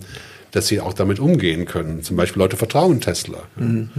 dass 0.54 0.68
sie 0.68 0.80
auch 0.80 0.94
damit 0.94 1.20
umgehen 1.20 1.66
können. 1.66 2.04
Zum 2.04 2.16
Beispiel 2.16 2.40
Leute 2.40 2.58
vertrauen 2.58 3.02
Tesla. 3.02 3.40
Mhm. 3.56 3.90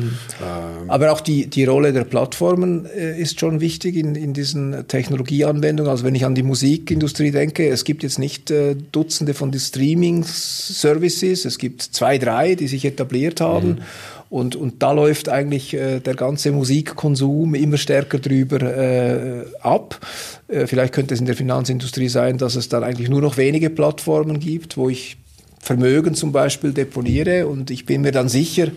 Ähm. 0.40 0.88
Aber 0.88 1.10
auch 1.10 1.20
die, 1.20 1.48
die 1.48 1.64
Rolle 1.64 1.92
der 1.92 2.04
Plattformen 2.04 2.86
äh, 2.86 3.20
ist 3.20 3.40
schon 3.40 3.60
wichtig 3.60 3.96
in, 3.96 4.14
in 4.14 4.34
diesen 4.34 4.86
Technologieanwendungen. 4.86 5.90
Also 5.90 6.04
wenn 6.04 6.14
ich 6.14 6.24
an 6.24 6.36
die 6.36 6.44
Musikindustrie 6.44 7.32
denke, 7.32 7.68
es 7.68 7.82
gibt 7.82 8.04
jetzt 8.04 8.20
nicht 8.20 8.52
äh, 8.52 8.76
Dutzende 8.92 9.34
von 9.34 9.50
den 9.50 9.60
Streaming-Services, 9.60 11.44
es 11.44 11.58
gibt 11.58 11.82
zwei, 11.82 12.18
drei, 12.18 12.54
die 12.54 12.68
sich 12.68 12.84
etabliert 12.84 13.40
haben. 13.40 13.68
Mhm. 13.68 13.78
Und, 14.30 14.54
und 14.54 14.80
da 14.80 14.92
läuft 14.92 15.28
eigentlich 15.28 15.74
äh, 15.74 15.98
der 15.98 16.14
ganze 16.14 16.52
Musikkonsum 16.52 17.56
immer 17.56 17.78
stärker 17.78 18.20
drüber 18.20 18.60
äh, 18.60 19.44
ab. 19.60 19.98
Äh, 20.46 20.68
vielleicht 20.68 20.94
könnte 20.94 21.14
es 21.14 21.20
in 21.20 21.26
der 21.26 21.34
Finanzindustrie 21.36 22.08
sein, 22.08 22.38
dass 22.38 22.54
es 22.54 22.68
dann 22.68 22.84
eigentlich 22.84 23.08
nur 23.08 23.20
noch 23.20 23.36
wenige 23.38 23.70
Plattformen 23.70 24.38
gibt, 24.38 24.76
wo 24.76 24.88
ich 24.88 25.16
Vermögen 25.64 26.14
zum 26.14 26.30
Beispiel 26.30 26.72
deponiere. 26.72 27.46
Und 27.46 27.70
ich 27.70 27.86
bin 27.86 28.02
mir 28.02 28.12
dann 28.12 28.28
sicher, 28.28 28.68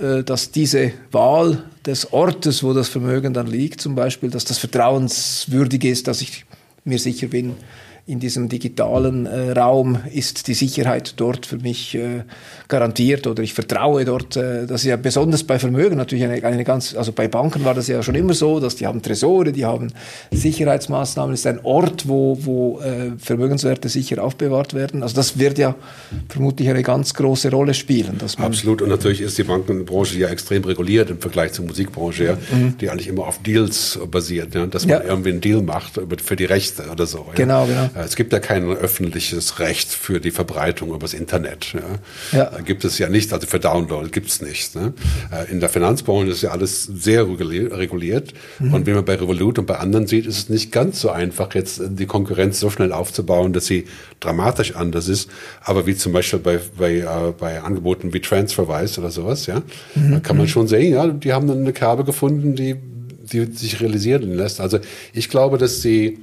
äh, 0.00 0.22
dass 0.24 0.50
diese 0.50 0.92
Wahl 1.12 1.62
des 1.84 2.10
Ortes, 2.12 2.62
wo 2.62 2.72
das 2.72 2.88
Vermögen 2.88 3.34
dann 3.34 3.46
liegt, 3.46 3.82
zum 3.82 3.94
Beispiel, 3.94 4.30
dass 4.30 4.46
das 4.46 4.56
vertrauenswürdig 4.56 5.84
ist, 5.84 6.08
dass 6.08 6.22
ich 6.22 6.46
mir 6.84 6.98
sicher 6.98 7.26
bin, 7.26 7.54
in 8.08 8.20
diesem 8.20 8.48
digitalen 8.48 9.26
äh, 9.26 9.50
Raum 9.50 9.98
ist 10.12 10.46
die 10.46 10.54
Sicherheit 10.54 11.14
dort 11.16 11.44
für 11.44 11.58
mich 11.58 11.96
äh, 11.96 12.22
garantiert 12.68 13.26
oder 13.26 13.42
ich 13.42 13.52
vertraue 13.52 14.04
dort. 14.04 14.36
Äh, 14.36 14.66
das 14.66 14.82
ist 14.82 14.86
ja 14.86 14.96
besonders 14.96 15.42
bei 15.42 15.58
Vermögen 15.58 15.96
natürlich 15.96 16.22
eine, 16.22 16.42
eine 16.44 16.62
ganz, 16.62 16.94
also 16.94 17.10
bei 17.10 17.26
Banken 17.26 17.64
war 17.64 17.74
das 17.74 17.88
ja 17.88 18.00
schon 18.04 18.14
immer 18.14 18.34
so, 18.34 18.60
dass 18.60 18.76
die 18.76 18.86
haben 18.86 19.02
Tresore, 19.02 19.50
die 19.50 19.64
haben 19.64 19.92
Sicherheitsmaßnahmen. 20.30 21.34
Es 21.34 21.40
ist 21.40 21.46
ein 21.48 21.58
Ort, 21.64 22.06
wo, 22.06 22.38
wo 22.42 22.78
äh, 22.78 23.10
Vermögenswerte 23.18 23.88
sicher 23.88 24.22
aufbewahrt 24.22 24.72
werden. 24.72 25.02
Also 25.02 25.16
das 25.16 25.40
wird 25.40 25.58
ja 25.58 25.74
vermutlich 26.28 26.68
eine 26.68 26.84
ganz 26.84 27.12
große 27.12 27.50
Rolle 27.50 27.74
spielen. 27.74 28.18
Dass 28.18 28.38
man 28.38 28.46
Absolut 28.46 28.82
und 28.82 28.88
natürlich 28.88 29.20
ist 29.20 29.36
die 29.36 29.42
Bankenbranche 29.42 30.16
ja 30.16 30.28
extrem 30.28 30.62
reguliert 30.62 31.10
im 31.10 31.18
Vergleich 31.18 31.54
zur 31.54 31.64
Musikbranche, 31.64 32.24
ja, 32.24 32.38
mhm. 32.52 32.78
die 32.78 32.88
eigentlich 32.88 33.08
immer 33.08 33.26
auf 33.26 33.42
Deals 33.42 33.98
basiert, 34.08 34.54
ja, 34.54 34.64
dass 34.66 34.86
man 34.86 35.02
ja. 35.02 35.08
irgendwie 35.08 35.30
einen 35.30 35.40
Deal 35.40 35.62
macht 35.62 36.00
für 36.24 36.36
die 36.36 36.44
Rechte 36.44 36.84
oder 36.88 37.06
so. 37.06 37.26
Genau, 37.34 37.66
genau. 37.66 37.95
Äh, 37.96 38.02
es 38.04 38.16
gibt 38.16 38.32
ja 38.32 38.40
kein 38.40 38.64
öffentliches 38.64 39.58
Recht 39.58 39.88
für 39.88 40.20
die 40.20 40.30
Verbreitung 40.30 40.94
übers 40.94 41.14
Internet. 41.14 41.74
Ja. 42.32 42.38
ja. 42.38 42.60
Gibt 42.60 42.84
es 42.84 42.98
ja 42.98 43.08
nicht, 43.08 43.32
also 43.32 43.46
für 43.46 43.60
Download 43.60 44.08
gibt 44.10 44.28
es 44.28 44.40
nicht. 44.40 44.74
Ne? 44.74 44.92
Äh, 45.32 45.50
in 45.50 45.60
der 45.60 45.68
Finanzbranche 45.68 46.30
ist 46.30 46.42
ja 46.42 46.50
alles 46.50 46.84
sehr 46.84 47.26
reguliert. 47.26 48.34
Mhm. 48.58 48.74
Und 48.74 48.86
wie 48.86 48.92
man 48.92 49.04
bei 49.04 49.14
Revolut 49.14 49.58
und 49.58 49.66
bei 49.66 49.78
anderen 49.78 50.06
sieht, 50.06 50.26
ist 50.26 50.38
es 50.38 50.48
nicht 50.48 50.72
ganz 50.72 51.00
so 51.00 51.10
einfach, 51.10 51.54
jetzt 51.54 51.80
die 51.84 52.06
Konkurrenz 52.06 52.60
so 52.60 52.70
schnell 52.70 52.92
aufzubauen, 52.92 53.52
dass 53.52 53.66
sie 53.66 53.86
dramatisch 54.20 54.74
anders 54.76 55.08
ist. 55.08 55.30
Aber 55.62 55.86
wie 55.86 55.96
zum 55.96 56.12
Beispiel 56.12 56.38
bei, 56.38 56.60
bei, 56.76 56.98
äh, 56.98 57.32
bei 57.38 57.60
Angeboten 57.60 58.12
wie 58.12 58.20
TransferWise 58.20 59.00
oder 59.00 59.10
sowas, 59.10 59.46
ja, 59.46 59.62
mhm. 59.94 60.12
da 60.12 60.20
kann 60.20 60.36
man 60.36 60.48
schon 60.48 60.68
sehen, 60.68 60.92
ja, 60.92 61.06
die 61.06 61.32
haben 61.32 61.46
dann 61.46 61.60
eine 61.60 61.72
Kerbe 61.72 62.04
gefunden, 62.04 62.54
die, 62.54 62.76
die 63.22 63.44
sich 63.52 63.80
realisieren 63.80 64.32
lässt. 64.34 64.60
Also 64.60 64.78
ich 65.12 65.28
glaube, 65.28 65.58
dass 65.58 65.82
sie 65.82 66.18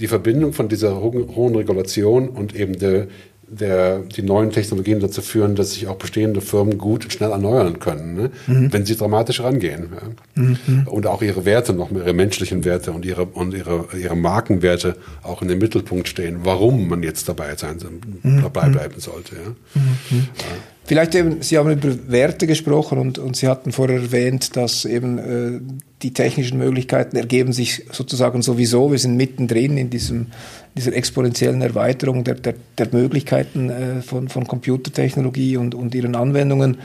die 0.00 0.06
Verbindung 0.06 0.52
von 0.52 0.68
dieser 0.68 1.00
hohen 1.00 1.54
Regulation 1.54 2.28
und 2.28 2.54
eben 2.54 2.78
der, 2.78 3.08
der, 3.48 4.00
die 4.00 4.22
neuen 4.22 4.50
Technologien 4.50 5.00
dazu 5.00 5.22
führen, 5.22 5.54
dass 5.54 5.72
sich 5.72 5.88
auch 5.88 5.96
bestehende 5.96 6.40
Firmen 6.40 6.78
gut 6.78 7.04
und 7.04 7.12
schnell 7.12 7.30
erneuern 7.30 7.78
können, 7.78 8.14
ne? 8.14 8.30
mhm. 8.46 8.72
wenn 8.72 8.84
sie 8.84 8.96
dramatisch 8.96 9.40
rangehen. 9.40 9.88
Ja? 9.92 10.42
Mhm. 10.42 10.86
Und 10.86 11.06
auch 11.06 11.22
ihre 11.22 11.44
Werte, 11.44 11.72
noch 11.72 11.90
ihre 11.90 12.12
menschlichen 12.12 12.64
Werte 12.64 12.92
und 12.92 13.04
ihre, 13.04 13.24
und 13.24 13.54
ihre, 13.54 13.86
ihre 13.98 14.16
Markenwerte 14.16 14.96
auch 15.22 15.42
in 15.42 15.48
den 15.48 15.58
Mittelpunkt 15.58 16.08
stehen, 16.08 16.40
warum 16.42 16.88
man 16.88 17.02
jetzt 17.02 17.28
dabei 17.28 17.56
sein, 17.56 17.78
mhm. 18.22 18.42
dabei 18.42 18.68
bleiben 18.68 19.00
sollte. 19.00 19.36
Ja? 19.36 19.80
Mhm. 19.80 20.28
Ja. 20.38 20.44
Vielleicht 20.88 21.14
eben, 21.14 21.42
Sie 21.42 21.58
haben 21.58 21.70
über 21.70 22.10
Werte 22.10 22.46
gesprochen 22.46 22.96
und, 22.98 23.18
und 23.18 23.36
Sie 23.36 23.46
hatten 23.46 23.72
vorher 23.72 24.00
erwähnt, 24.00 24.56
dass 24.56 24.86
eben 24.86 25.18
äh, 25.18 25.60
die 26.00 26.14
technischen 26.14 26.56
Möglichkeiten 26.56 27.14
ergeben 27.14 27.52
sich 27.52 27.84
sozusagen 27.92 28.40
sowieso. 28.40 28.90
Wir 28.90 28.98
sind 28.98 29.18
mittendrin 29.18 29.76
in 29.76 29.90
diesem, 29.90 30.28
dieser 30.74 30.94
exponentiellen 30.94 31.60
Erweiterung 31.60 32.24
der, 32.24 32.36
der, 32.36 32.54
der 32.78 32.88
Möglichkeiten 32.90 33.68
äh, 33.68 34.00
von, 34.00 34.30
von 34.30 34.46
Computertechnologie 34.46 35.58
und, 35.58 35.74
und 35.74 35.94
ihren 35.94 36.16
Anwendungen. 36.16 36.78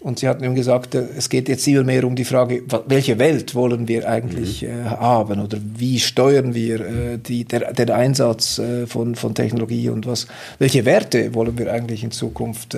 Und 0.00 0.20
Sie 0.20 0.28
hatten 0.28 0.44
eben 0.44 0.54
gesagt, 0.54 0.94
äh, 0.94 1.08
es 1.16 1.28
geht 1.28 1.48
jetzt 1.48 1.66
immer 1.66 1.82
mehr 1.82 2.04
um 2.04 2.14
die 2.14 2.24
Frage, 2.24 2.62
welche 2.86 3.18
Welt 3.18 3.56
wollen 3.56 3.88
wir 3.88 4.08
eigentlich 4.08 4.62
mhm. 4.62 4.68
äh, 4.68 4.84
haben 4.84 5.40
oder 5.40 5.58
wie 5.60 5.98
steuern 5.98 6.54
wir 6.54 6.80
äh, 6.80 7.18
die, 7.18 7.44
der, 7.44 7.72
den 7.72 7.90
Einsatz 7.90 8.60
äh, 8.60 8.86
von, 8.86 9.16
von 9.16 9.34
Technologie 9.34 9.88
und 9.88 10.06
was, 10.06 10.28
welche 10.60 10.84
Werte 10.84 11.34
wollen 11.34 11.58
wir 11.58 11.72
eigentlich 11.72 12.04
in 12.04 12.12
Zukunft 12.12 12.76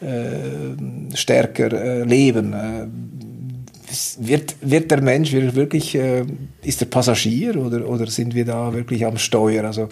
äh, 0.00 1.16
stärker 1.16 1.72
äh, 1.72 2.02
leben. 2.04 2.52
Äh, 2.52 2.86
wird, 4.18 4.56
wird 4.60 4.90
der 4.90 5.00
Mensch 5.00 5.32
wirklich, 5.32 5.94
äh, 5.94 6.24
ist 6.62 6.80
der 6.80 6.86
Passagier 6.86 7.56
oder, 7.56 7.88
oder 7.88 8.06
sind 8.06 8.34
wir 8.34 8.44
da 8.44 8.72
wirklich 8.74 9.06
am 9.06 9.16
Steuer? 9.16 9.64
Also 9.64 9.88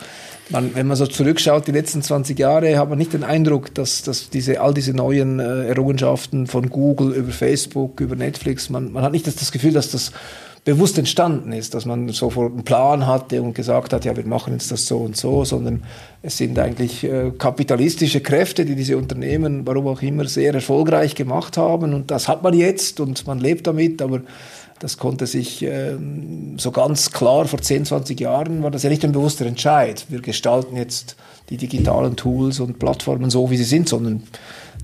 man, 0.51 0.75
wenn 0.75 0.87
man 0.87 0.97
so 0.97 1.07
zurückschaut, 1.07 1.67
die 1.67 1.73
letzten 1.73 2.03
20 2.03 2.39
Jahre, 2.39 2.79
hat 2.79 2.89
man 2.89 2.99
nicht 2.99 3.13
den 3.13 3.25
Eindruck, 3.25 3.75
dass, 3.75 4.03
dass 4.03 4.31
diese, 4.31 4.61
all 4.61 4.75
diese 4.75 4.93
neuen 4.93 5.39
äh, 5.39 5.67
Errungenschaften 5.69 6.47
von 6.47 6.71
Google 6.71 7.13
über 7.15 7.33
Facebook, 7.33 8.01
über 8.01 8.17
Netflix, 8.17 8.69
man, 8.69 8.93
man 8.93 9.05
hat 9.05 9.13
nicht 9.13 9.27
das, 9.27 9.37
das 9.37 9.53
Gefühl, 9.53 9.73
dass 9.73 9.91
das 9.91 10.13
bewusst 10.65 10.97
entstanden 10.97 11.53
ist, 11.53 11.75
dass 11.75 11.85
man 11.85 12.09
sofort 12.09 12.53
einen 12.53 12.65
Plan 12.65 13.07
hatte 13.07 13.43
und 13.43 13.55
gesagt 13.55 13.93
hat, 13.93 14.05
ja, 14.07 14.17
wir 14.17 14.27
machen 14.27 14.55
jetzt 14.55 14.73
das 14.73 14.87
so 14.87 14.99
und 14.99 15.17
so, 15.17 15.45
sondern 15.45 15.83
es 16.23 16.39
sind 16.39 16.59
eigentlich 16.59 17.05
äh, 17.05 17.33
kapitalistische 17.37 18.23
Kräfte, 18.23 18.65
die 18.65 18.75
diese 18.75 18.97
Unternehmen, 18.97 19.67
warum 19.67 19.87
auch 19.89 20.01
immer, 20.01 20.25
sehr 20.25 20.55
erfolgreich 20.55 21.15
gemacht 21.15 21.59
haben 21.59 21.93
und 21.93 22.11
das 22.11 22.29
hat 22.29 22.43
man 22.43 22.55
jetzt 22.55 22.99
und 22.99 23.27
man 23.27 23.41
lebt 23.41 23.67
damit, 23.67 24.01
aber 24.01 24.23
das 24.79 24.97
konnte 24.97 25.27
sich 25.27 25.63
äh, 25.63 25.97
so 26.57 26.71
ganz 26.71 27.11
klar 27.13 27.47
vor 27.47 27.61
10, 27.61 27.85
20 27.85 28.19
Jahren 28.19 28.63
war 28.63 28.71
das 28.71 28.83
ja 28.83 28.91
nicht 28.91 29.05
ein 29.05 29.13
bewusster 29.13 29.47
Entscheid. 29.47 30.05
Wir 30.09 30.21
gestalten 30.21 30.77
jetzt 30.77 31.17
die 31.51 31.57
digitalen 31.57 32.17
Tools 32.17 32.59
und 32.61 32.79
Plattformen 32.79 33.31
so, 33.31 33.51
wie 33.51 33.57
sie 33.57 33.65
sind, 33.65 33.89
sondern 33.89 34.25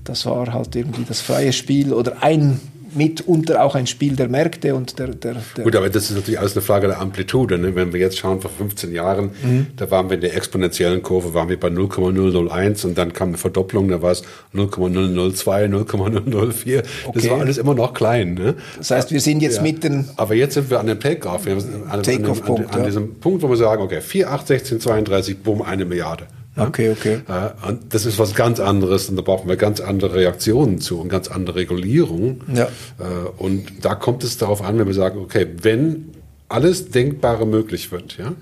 das 0.03 0.25
war 0.25 0.53
halt 0.53 0.75
irgendwie 0.75 1.03
das 1.07 1.21
freie 1.21 1.53
Spiel 1.53 1.93
oder 1.93 2.23
ein 2.23 2.59
mitunter 2.93 3.63
auch 3.63 3.75
ein 3.75 3.87
Spiel 3.87 4.15
der 4.15 4.27
Märkte 4.27 4.75
und 4.75 4.99
der, 4.99 5.07
der, 5.09 5.35
der 5.55 5.63
Gut, 5.63 5.75
aber 5.75 5.89
das 5.89 6.09
ist 6.09 6.15
natürlich 6.15 6.39
alles 6.39 6.53
eine 6.53 6.61
Frage 6.61 6.87
der 6.87 6.99
Amplitude. 6.99 7.57
Ne? 7.57 7.75
Wenn 7.75 7.93
wir 7.93 7.99
jetzt 7.99 8.17
schauen, 8.17 8.41
vor 8.41 8.51
15 8.51 8.91
Jahren, 8.93 9.31
mhm. 9.43 9.67
da 9.75 9.89
waren 9.91 10.09
wir 10.09 10.15
in 10.15 10.21
der 10.21 10.35
exponentiellen 10.35 11.01
Kurve, 11.01 11.33
waren 11.33 11.49
wir 11.49 11.59
bei 11.59 11.69
0,001 11.69 12.85
und 12.85 12.97
dann 12.97 13.13
kam 13.13 13.29
eine 13.29 13.37
Verdopplung, 13.37 13.87
da 13.89 14.01
war 14.01 14.11
es 14.11 14.23
0,002, 14.53 15.67
0,004. 15.67 16.83
Okay. 17.05 17.11
Das 17.13 17.29
war 17.29 17.39
alles 17.39 17.57
immer 17.57 17.73
noch 17.73 17.93
klein. 17.93 18.33
Ne? 18.33 18.55
Das 18.77 18.91
heißt, 18.91 19.11
wir 19.11 19.21
sind 19.21 19.41
jetzt 19.41 19.57
ja. 19.57 19.63
mitten. 19.63 20.09
Aber 20.17 20.35
jetzt 20.35 20.55
sind 20.55 20.69
wir 20.69 20.79
an 20.79 20.87
dem 20.87 20.99
Takeoff. 20.99 21.47
An, 21.47 22.03
Take 22.03 22.23
an, 22.23 22.31
an, 22.31 22.41
an, 22.41 22.65
an 22.65 22.79
ja. 22.79 22.85
diesem 22.85 23.15
Punkt, 23.19 23.41
wo 23.41 23.49
wir 23.49 23.57
sagen, 23.57 23.81
okay, 23.81 24.01
4, 24.01 24.31
8, 24.31 24.47
16, 24.47 24.79
32, 24.79 25.37
bumm, 25.39 25.61
eine 25.61 25.85
Milliarde. 25.85 26.27
Okay, 26.55 26.91
okay. 26.91 27.21
Und 27.65 27.93
das 27.93 28.05
ist 28.05 28.19
was 28.19 28.35
ganz 28.35 28.59
anderes 28.59 29.07
und 29.09 29.15
da 29.15 29.21
brauchen 29.21 29.47
wir 29.47 29.55
ganz 29.55 29.79
andere 29.79 30.15
Reaktionen 30.15 30.81
zu 30.81 30.99
und 30.99 31.07
ganz 31.07 31.29
andere 31.29 31.55
Regulierung. 31.55 32.41
Ja. 32.53 32.65
Äh, 32.99 33.29
und 33.37 33.85
da 33.85 33.95
kommt 33.95 34.23
es 34.23 34.37
darauf 34.37 34.61
an, 34.61 34.77
wenn 34.77 34.87
wir 34.87 34.93
sagen, 34.93 35.19
okay, 35.19 35.47
wenn 35.61 36.09
alles 36.49 36.89
Denkbare 36.89 37.45
möglich 37.45 37.91
wird, 37.91 38.17
ja, 38.17 38.33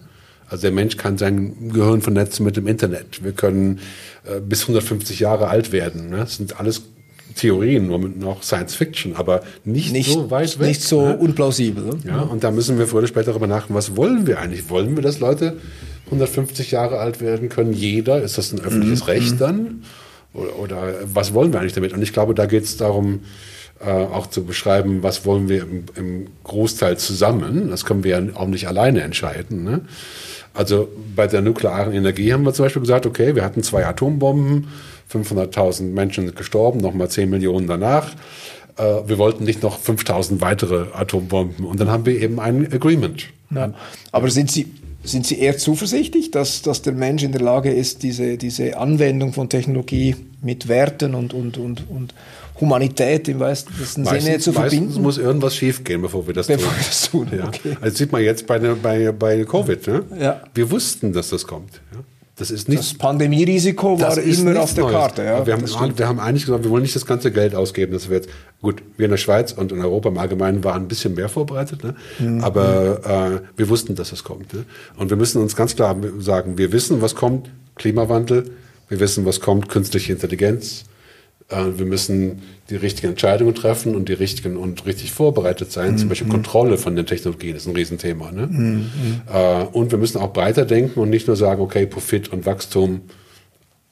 also 0.50 0.64
der 0.64 0.72
Mensch 0.72 0.98
kann 0.98 1.18
sein 1.20 1.70
Gehirn 1.72 2.02
vernetzen 2.02 2.44
mit 2.44 2.58
dem 2.58 2.66
Internet. 2.66 3.24
Wir 3.24 3.34
können 3.34 3.80
äh, 4.24 4.40
bis 4.40 4.64
150 4.64 5.20
Jahre 5.20 5.48
alt 5.48 5.72
werden. 5.72 6.10
Ne? 6.10 6.18
Das 6.18 6.38
sind 6.38 6.60
alles 6.60 6.82
Theorien, 7.36 7.88
nur 7.88 8.00
noch 8.00 8.44
Science 8.44 8.76
Fiction, 8.76 9.16
aber 9.16 9.42
nicht, 9.64 9.92
nicht 9.92 10.12
so 10.12 10.32
weit 10.32 10.60
weg. 10.60 10.68
Nicht 10.68 10.82
so 10.82 11.08
ne? 11.08 11.18
unplausibel. 11.18 11.84
Ne? 11.84 11.98
Ja, 12.06 12.22
und 12.22 12.44
da 12.44 12.52
müssen 12.52 12.78
wir 12.78 12.88
früher 12.88 13.00
oder 13.00 13.08
später 13.08 13.32
darüber 13.32 13.48
nachdenken, 13.48 13.76
was 13.76 13.96
wollen 13.96 14.28
wir 14.28 14.40
eigentlich? 14.40 14.70
Wollen 14.70 14.96
wir, 14.96 15.04
dass 15.04 15.20
Leute 15.20 15.58
150 16.06 16.72
Jahre 16.72 17.00
alt 17.00 17.22
werden 17.22 17.50
können? 17.50 17.74
Jeder? 17.74 18.22
Ist 18.22 18.38
das 18.38 18.52
ein 18.52 18.60
öffentliches 18.60 19.02
mhm. 19.02 19.06
Recht 19.06 19.42
dann? 19.42 19.84
Oder, 20.34 20.60
oder, 20.60 20.94
was 21.06 21.34
wollen 21.34 21.54
wir 21.54 21.60
eigentlich 21.60 21.74
damit? 21.74 21.94
Und 21.94 22.02
ich 22.02 22.14
glaube, 22.14 22.36
da 22.36 22.46
geht 22.46 22.64
es 22.64 22.78
darum, 22.78 23.22
äh, 23.80 23.90
auch 23.90 24.28
zu 24.28 24.44
beschreiben, 24.44 25.04
was 25.04 25.26
wollen 25.26 25.50
wir 25.50 25.62
im, 25.62 25.86
im, 25.96 26.28
Großteil 26.44 26.98
zusammen. 26.98 27.70
Das 27.70 27.86
können 27.86 28.04
wir 28.04 28.20
ja 28.20 28.36
auch 28.36 28.48
nicht 28.48 28.68
alleine 28.68 29.02
entscheiden. 29.02 29.64
Ne? 29.64 29.82
Also 30.54 30.90
bei 31.16 31.28
der 31.28 31.42
nuklearen 31.42 31.94
Energie 31.94 32.34
haben 32.34 32.44
wir 32.44 32.54
zum 32.54 32.66
Beispiel 32.66 32.82
gesagt, 32.82 33.06
okay, 33.06 33.36
wir 33.36 33.44
hatten 33.44 33.64
zwei 33.64 33.86
Atombomben, 33.86 34.68
500.000 35.12 35.84
Menschen 35.92 36.26
sind 36.26 36.36
gestorben, 36.36 36.80
nochmal 36.80 37.10
10 37.10 37.30
Millionen 37.30 37.68
danach. 37.68 38.14
Äh, 38.78 39.08
wir 39.08 39.18
wollten 39.18 39.44
nicht 39.44 39.64
noch 39.64 39.80
5.000 39.80 40.42
weitere 40.42 40.86
Atombomben. 40.94 41.66
Und 41.66 41.80
dann 41.80 41.90
haben 41.90 42.06
wir 42.06 42.20
eben 42.22 42.40
ein 42.40 42.72
Agreement. 42.72 43.28
Ja. 43.54 43.74
Aber 44.12 44.30
sind 44.30 44.52
Sie, 44.52 44.68
sind 45.04 45.26
Sie 45.26 45.40
eher 45.40 45.58
zuversichtlich, 45.58 46.32
dass, 46.32 46.62
dass 46.62 46.82
der 46.82 46.94
Mensch 46.94 47.24
in 47.24 47.32
der 47.32 47.42
Lage 47.42 47.72
ist, 47.72 48.04
diese, 48.04 48.38
diese 48.38 48.78
Anwendung 48.78 49.34
von 49.34 49.50
Technologie 49.50 50.16
mit 50.42 50.68
Werten 50.68 51.16
und, 51.16 51.34
und, 51.34 51.58
und, 51.58 51.90
und 51.90 52.14
Humanität 52.60 53.28
im 53.28 53.40
weitesten 53.40 54.06
Sinne 54.06 54.40
zu 54.40 54.52
verbinden? 54.52 54.86
Meistens 54.86 55.02
muss 55.02 55.18
irgendwas 55.18 55.56
schiefgehen, 55.56 56.02
bevor 56.02 56.28
wir 56.28 56.34
das 56.34 56.48
bevor 56.48 56.68
tun. 56.68 56.78
Wir 56.78 56.86
das 56.86 57.10
tun. 57.10 57.28
Ja. 57.36 57.48
Okay. 57.48 57.78
Also 57.82 57.98
sieht 57.98 58.12
man 58.12 58.22
jetzt 58.22 58.46
bei, 58.46 58.60
bei, 58.60 59.12
bei 59.12 59.44
Covid. 59.46 59.88
Ne? 59.88 60.04
Ja. 60.20 60.42
Wir 60.54 60.70
wussten, 60.70 61.14
dass 61.14 61.30
das 61.30 61.48
kommt. 61.48 61.82
Das 62.40 62.52
ist 62.52 62.70
nicht. 62.70 62.80
Das 62.80 62.94
Pandemierisiko 62.94 64.00
war 64.00 64.18
immer 64.18 64.62
auf 64.62 64.74
der 64.74 64.86
Neues. 64.86 64.96
Karte. 64.96 65.24
Ja, 65.26 65.46
wir, 65.46 65.54
haben, 65.56 65.98
wir 65.98 66.08
haben 66.08 66.20
eigentlich 66.22 66.46
gesagt, 66.46 66.64
wir 66.64 66.72
wollen 66.72 66.84
nicht 66.84 66.96
das 66.96 67.06
ganze 67.06 67.32
Geld 67.32 67.54
ausgeben. 67.54 67.92
Das 67.92 68.10
wir 68.10 68.16
jetzt, 68.16 68.30
gut, 68.62 68.82
wir 68.96 69.06
in 69.06 69.12
der 69.12 69.18
Schweiz 69.18 69.52
und 69.52 69.74
in 69.74 69.82
Europa 69.82 70.08
im 70.08 70.18
Allgemeinen 70.18 70.64
waren 70.64 70.84
ein 70.84 70.88
bisschen 70.88 71.16
mehr 71.16 71.28
vorbereitet, 71.28 71.84
ne? 71.84 71.96
Mhm. 72.18 72.42
aber 72.42 73.42
äh, 73.44 73.58
wir 73.58 73.68
wussten, 73.68 73.96
dass 73.96 74.14
es 74.14 74.24
kommt. 74.24 74.54
Ne? 74.54 74.64
Und 74.96 75.10
wir 75.10 75.18
müssen 75.18 75.42
uns 75.42 75.58
ganz 75.58 75.76
klar 75.76 75.98
sagen, 76.20 76.58
wir 76.58 76.72
wissen, 76.72 77.02
was 77.02 77.14
kommt, 77.14 77.50
Klimawandel, 77.76 78.50
wir 78.88 79.02
wissen, 79.02 79.26
was 79.26 79.42
kommt, 79.42 79.68
künstliche 79.68 80.14
Intelligenz, 80.14 80.86
wir 81.50 81.86
müssen 81.86 82.44
die 82.70 82.76
richtigen 82.76 83.10
Entscheidungen 83.10 83.56
treffen 83.56 83.96
und 83.96 84.08
die 84.10 84.14
richtigen 84.14 84.56
und 84.56 84.86
richtig 84.86 85.12
vorbereitet 85.12 85.72
sein. 85.72 85.94
Mhm. 85.94 85.98
Zum 85.98 86.10
Beispiel 86.10 86.30
Kontrolle 86.30 86.78
von 86.78 86.96
den 86.96 87.06
Technologien 87.06 87.56
ist 87.56 87.68
ein 87.68 87.76
Riesenthema. 87.76 88.32
Ne? 88.32 88.48
Mhm. 88.48 88.92
Äh, 89.34 89.64
und 89.72 89.92
wir 89.92 89.98
müssen 89.98 90.20
auch 90.20 90.32
breiter 90.32 90.66
denken 90.66 91.00
und 91.00 91.10
nicht 91.10 91.28
nur 91.28 91.36
sagen, 91.36 91.62
okay, 91.62 91.88
Profit 91.88 92.32
und 92.32 92.46
Wachstum, 92.46 93.02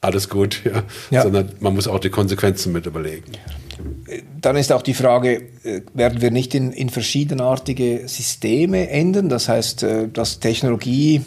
alles 0.00 0.28
gut, 0.28 0.62
ja, 0.64 0.84
ja. 1.10 1.22
sondern 1.22 1.50
man 1.58 1.74
muss 1.74 1.88
auch 1.88 1.98
die 1.98 2.10
Konsequenzen 2.10 2.72
mit 2.72 2.86
überlegen. 2.86 3.32
Dann 4.40 4.56
ist 4.56 4.72
auch 4.72 4.82
die 4.82 4.94
Frage, 4.94 5.42
äh, 5.64 5.80
werden 5.94 6.20
wir 6.22 6.30
nicht 6.30 6.54
in, 6.54 6.72
in 6.72 6.90
verschiedenartige 6.90 8.02
Systeme 8.06 8.88
enden? 8.88 9.28
Das 9.28 9.48
heißt, 9.48 9.84
dass 10.12 10.38
Technologie 10.38 11.22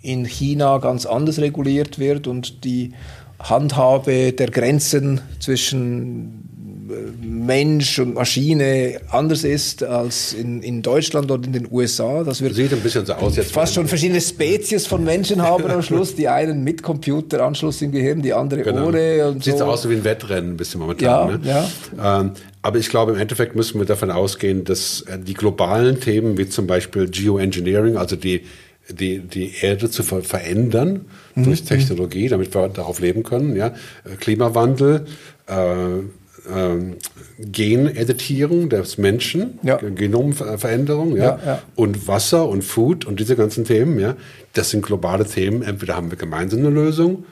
in 0.00 0.24
China 0.24 0.78
ganz 0.78 1.06
anders 1.06 1.38
reguliert 1.38 1.98
wird 1.98 2.26
und 2.26 2.64
die 2.64 2.92
Handhabe 3.40 4.32
der 4.32 4.50
Grenzen 4.50 5.20
zwischen 5.40 6.88
äh, 6.90 7.26
Mensch 7.26 7.98
und 7.98 8.14
Maschine 8.14 9.00
anders 9.10 9.44
ist 9.44 9.82
als 9.82 10.32
in, 10.32 10.62
in 10.62 10.82
Deutschland 10.82 11.30
oder 11.30 11.44
in 11.44 11.52
den 11.52 11.68
USA. 11.70 12.24
Das 12.24 12.40
wird 12.40 12.54
Sieht 12.54 12.72
ein 12.72 12.80
bisschen 12.80 13.04
so 13.04 13.14
aus 13.14 13.36
jetzt. 13.36 13.52
Fast 13.52 13.74
schon 13.74 13.86
verschiedene 13.86 14.20
Spezies 14.20 14.86
von 14.86 15.04
Menschen 15.04 15.42
haben 15.42 15.66
am 15.66 15.82
Schluss. 15.82 16.14
Die 16.14 16.28
einen 16.28 16.62
mit 16.64 16.82
Computeranschluss 16.82 17.82
im 17.82 17.92
Gehirn, 17.92 18.22
die 18.22 18.32
andere 18.32 18.62
genau. 18.62 18.88
ohne. 18.88 19.28
Und 19.28 19.44
Sieht 19.44 19.58
so 19.58 19.64
aus 19.64 19.88
wie 19.88 19.94
ein 19.94 20.04
Wettrennen 20.04 20.52
ein 20.52 20.56
bisschen 20.56 20.80
momentan. 20.80 21.42
Ja, 21.44 21.60
ne? 21.60 21.68
ja. 21.96 22.20
Ähm, 22.20 22.32
aber 22.62 22.78
ich 22.78 22.88
glaube, 22.88 23.12
im 23.12 23.18
Endeffekt 23.18 23.54
müssen 23.54 23.78
wir 23.78 23.86
davon 23.86 24.10
ausgehen, 24.10 24.64
dass 24.64 25.02
äh, 25.02 25.18
die 25.18 25.34
globalen 25.34 26.00
Themen 26.00 26.38
wie 26.38 26.48
zum 26.48 26.66
Beispiel 26.66 27.08
Geoengineering, 27.08 27.96
also 27.96 28.16
die 28.16 28.42
die, 28.90 29.20
die 29.20 29.54
Erde 29.60 29.90
zu 29.90 30.02
ver 30.02 30.22
verändern 30.22 31.06
mhm. 31.34 31.44
durch 31.44 31.64
Technologie, 31.64 32.28
damit 32.28 32.54
wir 32.54 32.68
darauf 32.68 33.00
leben 33.00 33.22
können. 33.22 33.56
Ja? 33.56 33.74
Klimawandel, 34.20 35.06
äh, 35.46 35.98
äh, 35.98 36.96
Geneditierung 37.38 38.68
des 38.68 38.98
Menschen, 38.98 39.58
ja. 39.62 39.76
Genomveränderung, 39.76 41.16
ja? 41.16 41.38
ja? 41.44 41.62
und 41.74 42.06
Wasser 42.06 42.48
und 42.48 42.62
Food 42.62 43.06
und 43.06 43.20
diese 43.20 43.36
ganzen 43.36 43.64
Themen, 43.64 43.98
ja, 43.98 44.16
das 44.52 44.70
sind 44.70 44.84
globale 44.84 45.24
Themen. 45.24 45.62
Entweder 45.62 45.96
haben 45.96 46.10
wir 46.10 46.18
gemeinsam 46.18 46.60
eine 46.60 46.70
Lösung 46.70 47.24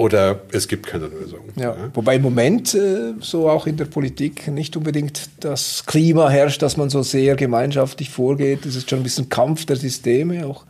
oder 0.00 0.40
es 0.50 0.66
gibt 0.66 0.86
keine 0.86 1.08
Lösung. 1.08 1.40
Ja, 1.56 1.76
ja. 1.76 1.90
Wobei 1.92 2.16
im 2.16 2.22
Moment 2.22 2.74
äh, 2.74 3.12
so 3.20 3.50
auch 3.50 3.66
in 3.66 3.76
der 3.76 3.84
Politik 3.84 4.48
nicht 4.48 4.74
unbedingt 4.74 5.28
das 5.40 5.84
Klima 5.84 6.30
herrscht, 6.30 6.62
dass 6.62 6.78
man 6.78 6.88
so 6.88 7.02
sehr 7.02 7.36
gemeinschaftlich 7.36 8.08
vorgeht. 8.08 8.64
Es 8.64 8.76
ist 8.76 8.88
schon 8.88 9.00
ein 9.00 9.02
bisschen 9.02 9.28
Kampf 9.28 9.66
der 9.66 9.76
Systeme 9.76 10.46
auch. 10.46 10.64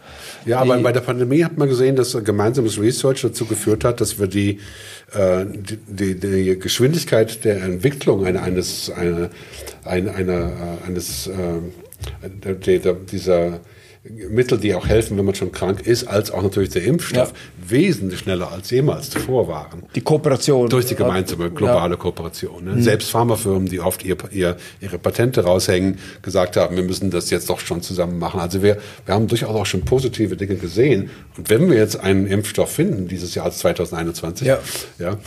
Ja, 0.47 0.59
aber 0.59 0.77
bei 0.79 0.91
der 0.91 1.03
Pandemie 1.03 1.45
hat 1.45 1.57
man 1.57 1.69
gesehen, 1.69 1.95
dass 1.95 2.13
gemeinsames 2.25 2.81
Research 2.81 3.23
dazu 3.23 3.45
geführt 3.45 3.85
hat, 3.85 4.01
dass 4.01 4.19
wir 4.19 4.27
die, 4.27 4.59
äh, 5.13 5.45
die, 5.87 6.19
die, 6.19 6.59
Geschwindigkeit 6.59 7.45
der 7.45 7.63
Entwicklung 7.63 8.27
eines, 8.27 8.91
eine, 8.91 9.31
eine, 9.85 10.13
eine, 10.13 10.33
äh, 10.33 10.87
eines 10.89 11.29
äh, 11.29 12.57
dieser 13.13 13.61
Mittel, 14.03 14.57
die 14.57 14.75
auch 14.75 14.87
helfen, 14.87 15.19
wenn 15.19 15.27
man 15.27 15.35
schon 15.35 15.53
krank 15.53 15.83
ist, 15.87 16.05
als 16.05 16.31
auch 16.31 16.43
natürlich 16.43 16.71
der 16.71 16.85
Impfstoff 16.85 17.29
ja. 17.29 17.71
wesentlich 17.71 18.21
schneller 18.21 18.51
als 18.51 18.71
jemals 18.71 19.11
zuvor 19.11 19.47
waren. 19.47 19.83
Die 19.95 20.01
Kooperation. 20.01 20.71
Durch 20.71 20.87
die 20.87 20.95
gemeinsame 20.95 21.51
globale 21.51 21.95
ja. 21.95 22.01
Kooperation. 22.01 22.65
Ne? 22.65 22.73
Mhm. 22.77 22.83
Selbst 22.83 23.11
Pharmafirmen, 23.11 23.69
die 23.69 23.79
oft 23.79 24.03
ihr, 24.03 24.17
ihr, 24.31 24.57
ihre 24.81 24.99
Patente 24.99 25.45
raushängen, 25.45 25.99
gesagt 26.23 26.57
haben, 26.57 26.77
wir 26.77 26.83
müssen 26.83 27.11
das 27.11 27.29
jetzt 27.29 27.51
doch 27.51 27.61
schon 27.61 27.83
zusammen 27.83 28.19
machen. 28.19 28.41
Also 28.41 28.63
wir, 28.63 28.79
wir 29.05 29.15
haben 29.15 29.27
durchaus 29.27 29.55
auch 29.55 29.67
schon 29.67 29.83
positive 29.83 30.35
Dinge 30.35 30.55
gesehen. 30.55 31.11
Und 31.37 31.51
wenn 31.51 31.69
wir 31.69 31.77
jetzt 31.77 32.01
einen 32.01 32.27
Impfstoff 32.27 32.73
finden, 32.73 33.07
dieses 33.07 33.35
Jahr 33.35 33.45
als 33.45 33.59
2021, 33.59 34.47
ja. 34.47 34.59
Ja, 34.99 35.19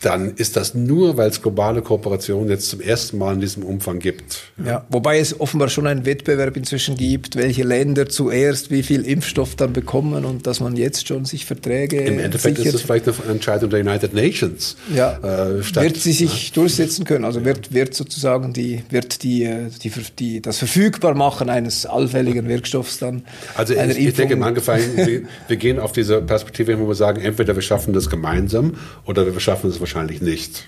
dann 0.00 0.34
ist 0.34 0.56
das 0.56 0.74
nur, 0.74 1.16
weil 1.16 1.28
es 1.28 1.42
globale 1.42 1.82
Kooperation 1.82 2.48
jetzt 2.48 2.68
zum 2.68 2.80
ersten 2.80 3.18
Mal 3.18 3.34
in 3.34 3.40
diesem 3.40 3.64
Umfang 3.64 3.98
gibt. 3.98 4.52
Ja. 4.64 4.86
wobei 4.88 5.18
es 5.18 5.40
offenbar 5.40 5.68
schon 5.68 5.86
einen 5.86 6.04
Wettbewerb 6.06 6.56
inzwischen 6.56 6.96
gibt, 6.96 7.36
welche 7.36 7.64
Länder 7.64 8.07
zuerst 8.08 8.70
wie 8.70 8.82
viel 8.82 9.02
Impfstoff 9.02 9.56
dann 9.56 9.72
bekommen 9.72 10.24
und 10.24 10.46
dass 10.46 10.60
man 10.60 10.76
jetzt 10.76 11.08
schon 11.08 11.24
sich 11.24 11.44
Verträge 11.44 12.00
Im 12.00 12.18
Endeffekt 12.18 12.58
sichert. 12.58 12.74
ist 12.74 12.80
es 12.80 12.86
vielleicht 12.86 13.08
eine 13.08 13.32
Entscheidung 13.32 13.70
der 13.70 13.80
United 13.80 14.14
Nations. 14.14 14.76
Ja, 14.94 15.18
äh, 15.18 15.62
statt, 15.62 15.84
wird 15.84 15.96
sie 15.96 16.12
sich 16.12 16.48
ja. 16.48 16.54
durchsetzen 16.54 17.04
können? 17.04 17.24
Also 17.24 17.44
wird, 17.44 17.72
wird 17.72 17.94
sozusagen 17.94 18.52
die, 18.52 18.82
wird 18.90 19.22
die, 19.22 19.44
äh, 19.44 19.68
die, 19.82 19.92
die, 20.18 20.42
das 20.42 20.58
Verfügbarmachen 20.58 21.48
eines 21.48 21.86
allfälligen 21.86 22.48
Wirkstoffs 22.48 22.98
dann 22.98 23.22
Also 23.54 23.74
ich, 23.74 23.98
ich 23.98 24.14
denke 24.14 24.34
im 24.34 24.42
Angefallen, 24.42 24.96
wir, 24.96 25.22
wir 25.48 25.56
gehen 25.56 25.78
auf 25.78 25.92
diese 25.92 26.20
Perspektive, 26.22 26.78
wo 26.78 26.88
wir 26.88 26.94
sagen, 26.94 27.20
entweder 27.20 27.54
wir 27.54 27.62
schaffen 27.62 27.92
das 27.92 28.10
gemeinsam 28.10 28.74
oder 29.06 29.26
wir 29.26 29.40
schaffen 29.40 29.70
es 29.70 29.80
wahrscheinlich 29.80 30.20
nicht. 30.20 30.64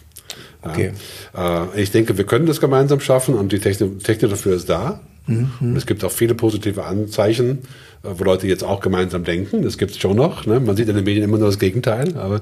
Okay. 0.62 0.92
Äh, 1.36 1.80
ich 1.80 1.90
denke, 1.90 2.18
wir 2.18 2.24
können 2.24 2.46
das 2.46 2.60
gemeinsam 2.60 3.00
schaffen 3.00 3.34
und 3.34 3.52
die 3.52 3.58
Technik, 3.58 4.04
Technik 4.04 4.30
dafür 4.30 4.56
ist 4.56 4.68
da. 4.68 5.00
Mhm. 5.26 5.76
Es 5.76 5.86
gibt 5.86 6.04
auch 6.04 6.10
viele 6.12 6.34
positive 6.34 6.84
Anzeichen, 6.84 7.58
äh, 8.02 8.08
wo 8.16 8.24
Leute 8.24 8.46
jetzt 8.46 8.64
auch 8.64 8.80
gemeinsam 8.80 9.24
denken. 9.24 9.62
Das 9.62 9.78
gibt 9.78 9.92
es 9.92 9.98
schon 9.98 10.16
noch. 10.16 10.46
Ne? 10.46 10.60
Man 10.60 10.76
sieht 10.76 10.88
in 10.88 10.96
den 10.96 11.04
Medien 11.04 11.24
immer 11.24 11.38
nur 11.38 11.48
das 11.48 11.58
Gegenteil, 11.58 12.16
aber, 12.16 12.40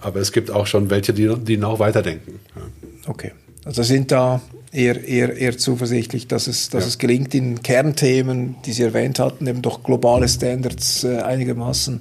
aber 0.00 0.20
es 0.20 0.32
gibt 0.32 0.50
auch 0.50 0.66
schon 0.66 0.90
welche, 0.90 1.12
die, 1.12 1.34
die 1.36 1.56
noch 1.56 1.78
weiterdenken. 1.78 2.40
Ja. 2.56 2.62
Okay. 3.06 3.32
Also 3.64 3.82
sind 3.82 4.10
da 4.10 4.40
eher, 4.72 5.04
eher, 5.04 5.36
eher 5.36 5.58
zuversichtlich, 5.58 6.28
dass 6.28 6.46
es, 6.46 6.70
dass 6.70 6.84
ja. 6.84 6.88
es 6.88 6.98
gelingt, 6.98 7.34
in 7.34 7.62
Kernthemen, 7.62 8.56
die 8.64 8.72
Sie 8.72 8.82
erwähnt 8.82 9.18
hatten, 9.18 9.46
eben 9.46 9.62
doch 9.62 9.82
globale 9.82 10.28
Standards 10.28 11.04
äh, 11.04 11.18
einigermaßen 11.18 12.00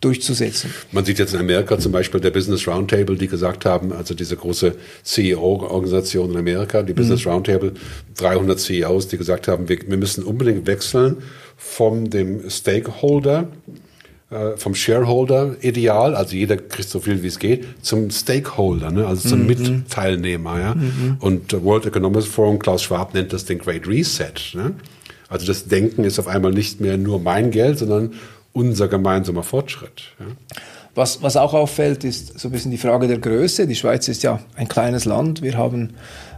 durchzusetzen. 0.00 0.72
Man 0.92 1.04
sieht 1.04 1.18
jetzt 1.18 1.34
in 1.34 1.40
Amerika 1.40 1.78
zum 1.78 1.90
Beispiel 1.90 2.20
der 2.20 2.30
Business 2.30 2.68
Roundtable, 2.68 3.16
die 3.16 3.26
gesagt 3.26 3.64
haben, 3.64 3.92
also 3.92 4.14
diese 4.14 4.36
große 4.36 4.74
CEO-Organisation 5.02 6.30
in 6.30 6.36
Amerika, 6.36 6.82
die 6.82 6.92
Business 6.92 7.24
mhm. 7.24 7.32
Roundtable, 7.32 7.72
300 8.16 8.60
CEOs, 8.60 9.08
die 9.08 9.18
gesagt 9.18 9.48
haben, 9.48 9.68
wir, 9.68 9.78
wir 9.86 9.96
müssen 9.96 10.22
unbedingt 10.22 10.66
wechseln 10.66 11.16
von 11.56 12.10
dem 12.10 12.48
Stakeholder, 12.48 13.48
äh, 14.30 14.56
vom 14.56 14.76
Shareholder-Ideal, 14.76 16.14
also 16.14 16.36
jeder 16.36 16.56
kriegt 16.56 16.88
so 16.88 17.00
viel 17.00 17.24
wie 17.24 17.28
es 17.28 17.40
geht, 17.40 17.66
zum 17.82 18.10
Stakeholder, 18.10 18.92
ne? 18.92 19.04
also 19.04 19.28
zum 19.28 19.40
mhm. 19.40 19.46
Mitteilnehmer. 19.46 20.60
Ja? 20.60 20.74
Mhm. 20.76 21.16
Und 21.18 21.64
World 21.64 21.86
Economic 21.86 22.24
Forum, 22.24 22.60
Klaus 22.60 22.84
Schwab 22.84 23.14
nennt 23.14 23.32
das 23.32 23.46
den 23.46 23.58
Great 23.58 23.88
Reset. 23.88 24.54
Ne? 24.54 24.74
Also 25.28 25.44
das 25.46 25.66
Denken 25.66 26.04
ist 26.04 26.18
auf 26.18 26.28
einmal 26.28 26.52
nicht 26.52 26.80
mehr 26.80 26.96
nur 26.96 27.18
mein 27.18 27.50
Geld, 27.50 27.78
sondern 27.78 28.12
unser 28.58 28.88
gemeinsamer 28.88 29.44
Fortschritt. 29.44 30.02
Ja. 30.18 30.26
Was, 30.94 31.22
was 31.22 31.36
auch 31.36 31.54
auffällt, 31.54 32.02
ist 32.02 32.40
so 32.40 32.48
ein 32.48 32.50
bisschen 32.50 32.72
die 32.72 32.78
Frage 32.78 33.06
der 33.06 33.18
Größe. 33.18 33.68
Die 33.68 33.76
Schweiz 33.76 34.08
ist 34.08 34.24
ja 34.24 34.40
ein 34.56 34.66
kleines 34.66 35.04
Land. 35.04 35.42
Wir 35.42 35.56
haben 35.56 35.94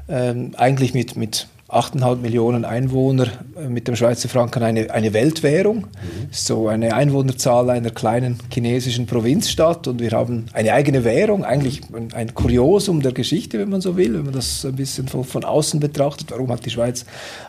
ähm, 0.06 0.52
eigentlich 0.56 0.92
mit, 0.92 1.16
mit 1.16 1.48
8,5 1.70 2.16
Millionen 2.16 2.64
Einwohner 2.64 3.28
äh, 3.56 3.68
mit 3.68 3.87
dem 3.87 3.94
Schweizer 3.94 4.28
Franken 4.28 4.62
eine, 4.62 4.90
eine 4.90 5.12
Weltwährung. 5.12 5.76
Mhm. 5.76 5.87
So 6.30 6.68
eine 6.68 6.94
Einwohnerzahl 6.94 7.70
einer 7.70 7.90
kleinen 7.90 8.38
chinesischen 8.52 9.06
Provinzstadt 9.06 9.87
und 9.87 10.00
wir 10.00 10.11
haben 10.11 10.46
eine 10.52 10.72
eigene 10.72 11.04
Währung, 11.04 11.44
eigentlich 11.44 11.83
ein, 11.94 12.12
ein 12.12 12.35
Kuriosum 12.35 13.02
der 13.02 13.12
Geschichte, 13.12 13.59
wenn 13.59 13.68
man 13.68 13.80
so 13.80 13.96
will, 13.96 14.14
wenn 14.14 14.24
man 14.24 14.35
das 14.35 14.64
ein 14.64 14.74
bisschen 14.74 15.06
von, 15.09 15.24
von, 15.24 15.44
außen 15.44 15.80
betrachtet. 15.80 16.30
Warum 16.30 16.50
hat 16.50 16.64
die 16.66 16.70
Schweiz 16.70 17.04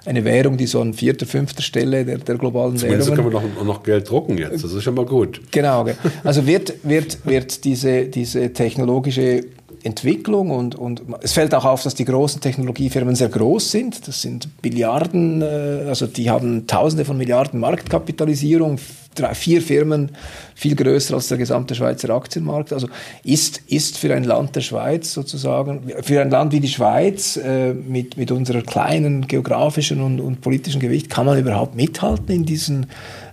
eine 0.05 0.23
Währung, 0.23 0.57
die 0.57 0.67
so 0.67 0.81
an 0.81 0.93
vierter, 0.93 1.25
fünfter 1.25 1.61
Stelle 1.61 2.05
der, 2.05 2.19
der 2.19 2.37
globalen 2.37 2.77
Zumindest 2.77 3.09
Währungen... 3.11 3.31
können 3.31 3.43
wir 3.43 3.63
noch, 3.63 3.65
noch 3.65 3.83
Geld 3.83 4.09
drucken 4.09 4.37
jetzt, 4.37 4.63
das 4.63 4.71
ist 4.71 4.83
schon 4.83 4.95
mal 4.95 5.05
gut. 5.05 5.41
Genau, 5.51 5.85
also 6.23 6.45
wird, 6.45 6.75
wird, 6.83 7.25
wird 7.25 7.63
diese, 7.63 8.05
diese 8.05 8.53
technologische 8.53 9.45
Entwicklung 9.83 10.51
und, 10.51 10.75
und 10.75 11.01
es 11.21 11.33
fällt 11.33 11.53
auch 11.55 11.65
auf, 11.65 11.83
dass 11.83 11.95
die 11.95 12.05
großen 12.05 12.41
Technologiefirmen 12.41 13.15
sehr 13.15 13.29
groß 13.29 13.71
sind. 13.71 14.07
Das 14.07 14.21
sind 14.21 14.49
Milliarden, 14.61 15.41
äh, 15.41 15.85
also 15.87 16.07
die 16.07 16.29
haben 16.29 16.67
Tausende 16.67 17.05
von 17.05 17.17
Milliarden 17.17 17.59
Marktkapitalisierung, 17.59 18.79
drei, 19.15 19.33
vier 19.33 19.61
Firmen 19.61 20.11
viel 20.55 20.75
größer 20.75 21.15
als 21.15 21.27
der 21.27 21.37
gesamte 21.37 21.75
Schweizer 21.75 22.09
Aktienmarkt. 22.11 22.73
Also 22.73 22.87
ist, 23.23 23.61
ist 23.67 23.97
für 23.97 24.13
ein 24.13 24.23
Land 24.23 24.55
der 24.55 24.61
Schweiz 24.61 25.13
sozusagen, 25.13 25.91
für 26.01 26.21
ein 26.21 26.29
Land 26.29 26.53
wie 26.53 26.59
die 26.59 26.67
Schweiz 26.67 27.37
äh, 27.37 27.73
mit, 27.73 28.17
mit 28.17 28.31
unserer 28.31 28.61
kleinen 28.61 29.27
geografischen 29.27 30.01
und, 30.01 30.19
und 30.19 30.41
politischen 30.41 30.79
Gewicht, 30.79 31.09
kann 31.09 31.25
man 31.25 31.37
überhaupt 31.37 31.75
mithalten 31.75 32.33
in 32.33 32.45
diesen 32.45 32.87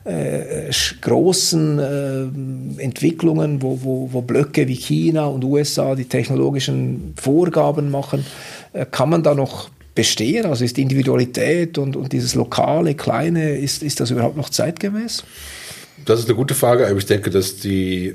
äh, 0.09 0.71
großen 1.01 1.79
äh, 1.79 2.83
Entwicklungen, 2.83 3.63
wo, 3.63 3.81
wo, 3.83 4.09
wo 4.13 4.23
Blöcke 4.23 4.67
wie 4.67 4.75
China 4.75 5.27
und 5.27 5.45
USA 5.45 5.95
die 5.95 6.07
technologischen 6.07 7.15
Vorgaben 7.21 7.91
machen, 7.91 8.25
äh, 8.73 8.87
kann 8.91 9.11
man 9.11 9.23
da 9.23 9.35
noch 9.35 9.71
bestehen? 9.95 10.47
Also 10.47 10.65
ist 10.65 10.79
Individualität 10.79 11.77
und, 11.77 11.97
und 11.97 12.13
dieses 12.13 12.35
lokale, 12.35 12.95
kleine, 12.95 13.57
ist, 13.59 13.83
ist 13.83 14.01
das 14.01 14.11
überhaupt 14.11 14.37
noch 14.37 14.49
zeitgemäß? 14.49 15.25
Das 16.05 16.21
ist 16.21 16.27
eine 16.27 16.37
gute 16.37 16.55
Frage, 16.55 16.87
aber 16.87 16.97
ich 16.97 17.07
denke, 17.07 17.29
dass 17.29 17.57
die, 17.57 18.07
äh, 18.07 18.15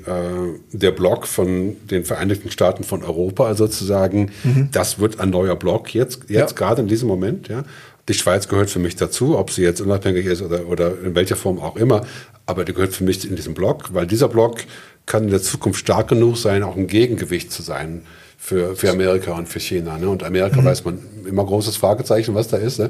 der 0.72 0.92
Block 0.92 1.28
von 1.28 1.76
den 1.92 2.06
Vereinigten 2.06 2.50
Staaten 2.50 2.84
von 2.84 3.04
Europa 3.04 3.54
sozusagen, 3.56 4.32
mhm. 4.44 4.70
das 4.72 5.00
wird 5.00 5.20
ein 5.20 5.30
neuer 5.30 5.56
Block 5.56 5.94
jetzt, 5.94 6.22
jetzt 6.30 6.52
ja. 6.52 6.58
gerade 6.58 6.82
in 6.82 6.88
diesem 6.88 7.08
Moment. 7.08 7.50
Ja. 7.50 7.66
Die 8.10 8.14
Schweiz 8.14 8.48
gehört 8.48 8.70
für 8.70 8.80
mich 8.80 8.96
dazu, 8.96 9.38
ob 9.38 9.52
sie 9.52 9.62
jetzt 9.62 9.80
unabhängig 9.80 10.26
ist 10.26 10.42
oder, 10.42 10.68
oder 10.68 10.94
in 11.04 11.16
welcher 11.16 11.36
Form 11.36 11.60
auch 11.60 11.78
immer. 11.78 12.06
Aber 12.46 12.66
die 12.66 12.74
gehört 12.74 12.94
für 12.94 13.04
mich 13.04 13.28
in 13.28 13.36
diesem 13.36 13.54
Block, 13.54 13.94
weil 13.94 14.06
dieser 14.06 14.28
Block 14.28 14.58
kann 15.06 15.24
in 15.26 15.30
der 15.30 15.42
Zukunft 15.42 15.80
stark 15.80 16.10
genug 16.10 16.38
sein, 16.38 16.64
auch 16.64 16.76
ein 16.76 16.88
Gegengewicht 16.88 17.52
zu 17.52 17.62
sein 17.62 18.04
für, 18.38 18.76
für 18.76 18.90
Amerika 18.90 19.32
und 19.34 19.48
für 19.48 19.62
China. 19.62 19.98
Ne? 19.98 20.10
Und 20.10 20.24
Amerika 20.24 20.60
mhm. 20.60 20.66
weiß 20.66 20.84
man 20.84 21.00
immer 21.26 21.46
großes 21.46 21.78
Fragezeichen, 21.78 22.36
was 22.36 22.50
da 22.50 22.58
ist. 22.58 22.80
Ne? 22.80 22.90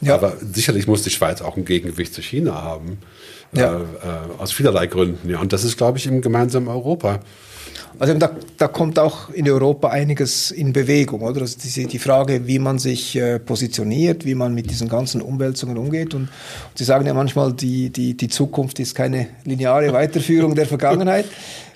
Ja. 0.00 0.14
Aber 0.14 0.34
sicherlich 0.40 0.86
muss 0.86 1.02
die 1.02 1.10
Schweiz 1.10 1.42
auch 1.42 1.58
ein 1.58 1.66
Gegengewicht 1.66 2.14
zu 2.14 2.22
China 2.22 2.62
haben. 2.62 2.98
Ja. 3.52 3.76
Äh, 3.76 3.80
äh, 3.80 3.82
aus 4.38 4.52
vielerlei 4.52 4.86
Gründen. 4.86 5.28
Ja. 5.28 5.40
Und 5.40 5.52
das 5.52 5.62
ist, 5.64 5.76
glaube 5.76 5.98
ich, 5.98 6.06
im 6.06 6.22
gemeinsamen 6.22 6.68
Europa. 6.68 7.20
Also 7.98 8.14
da, 8.14 8.30
da 8.58 8.68
kommt 8.68 8.98
auch 8.98 9.30
in 9.30 9.48
Europa 9.48 9.88
einiges 9.88 10.50
in 10.50 10.72
Bewegung, 10.72 11.22
oder? 11.22 11.42
Also 11.42 11.58
die, 11.62 11.86
die 11.86 11.98
Frage, 11.98 12.46
wie 12.46 12.58
man 12.58 12.78
sich 12.78 13.14
äh, 13.16 13.38
positioniert, 13.38 14.24
wie 14.24 14.34
man 14.34 14.54
mit 14.54 14.68
diesen 14.70 14.88
ganzen 14.88 15.22
Umwälzungen 15.22 15.78
umgeht. 15.78 16.14
Und, 16.14 16.22
und 16.22 16.30
Sie 16.74 16.84
sagen 16.84 17.06
ja 17.06 17.14
manchmal, 17.14 17.52
die, 17.52 17.90
die, 17.90 18.16
die 18.16 18.28
Zukunft 18.28 18.80
ist 18.80 18.94
keine 18.94 19.28
lineare 19.44 19.92
Weiterführung 19.92 20.54
der 20.54 20.66
Vergangenheit. 20.66 21.26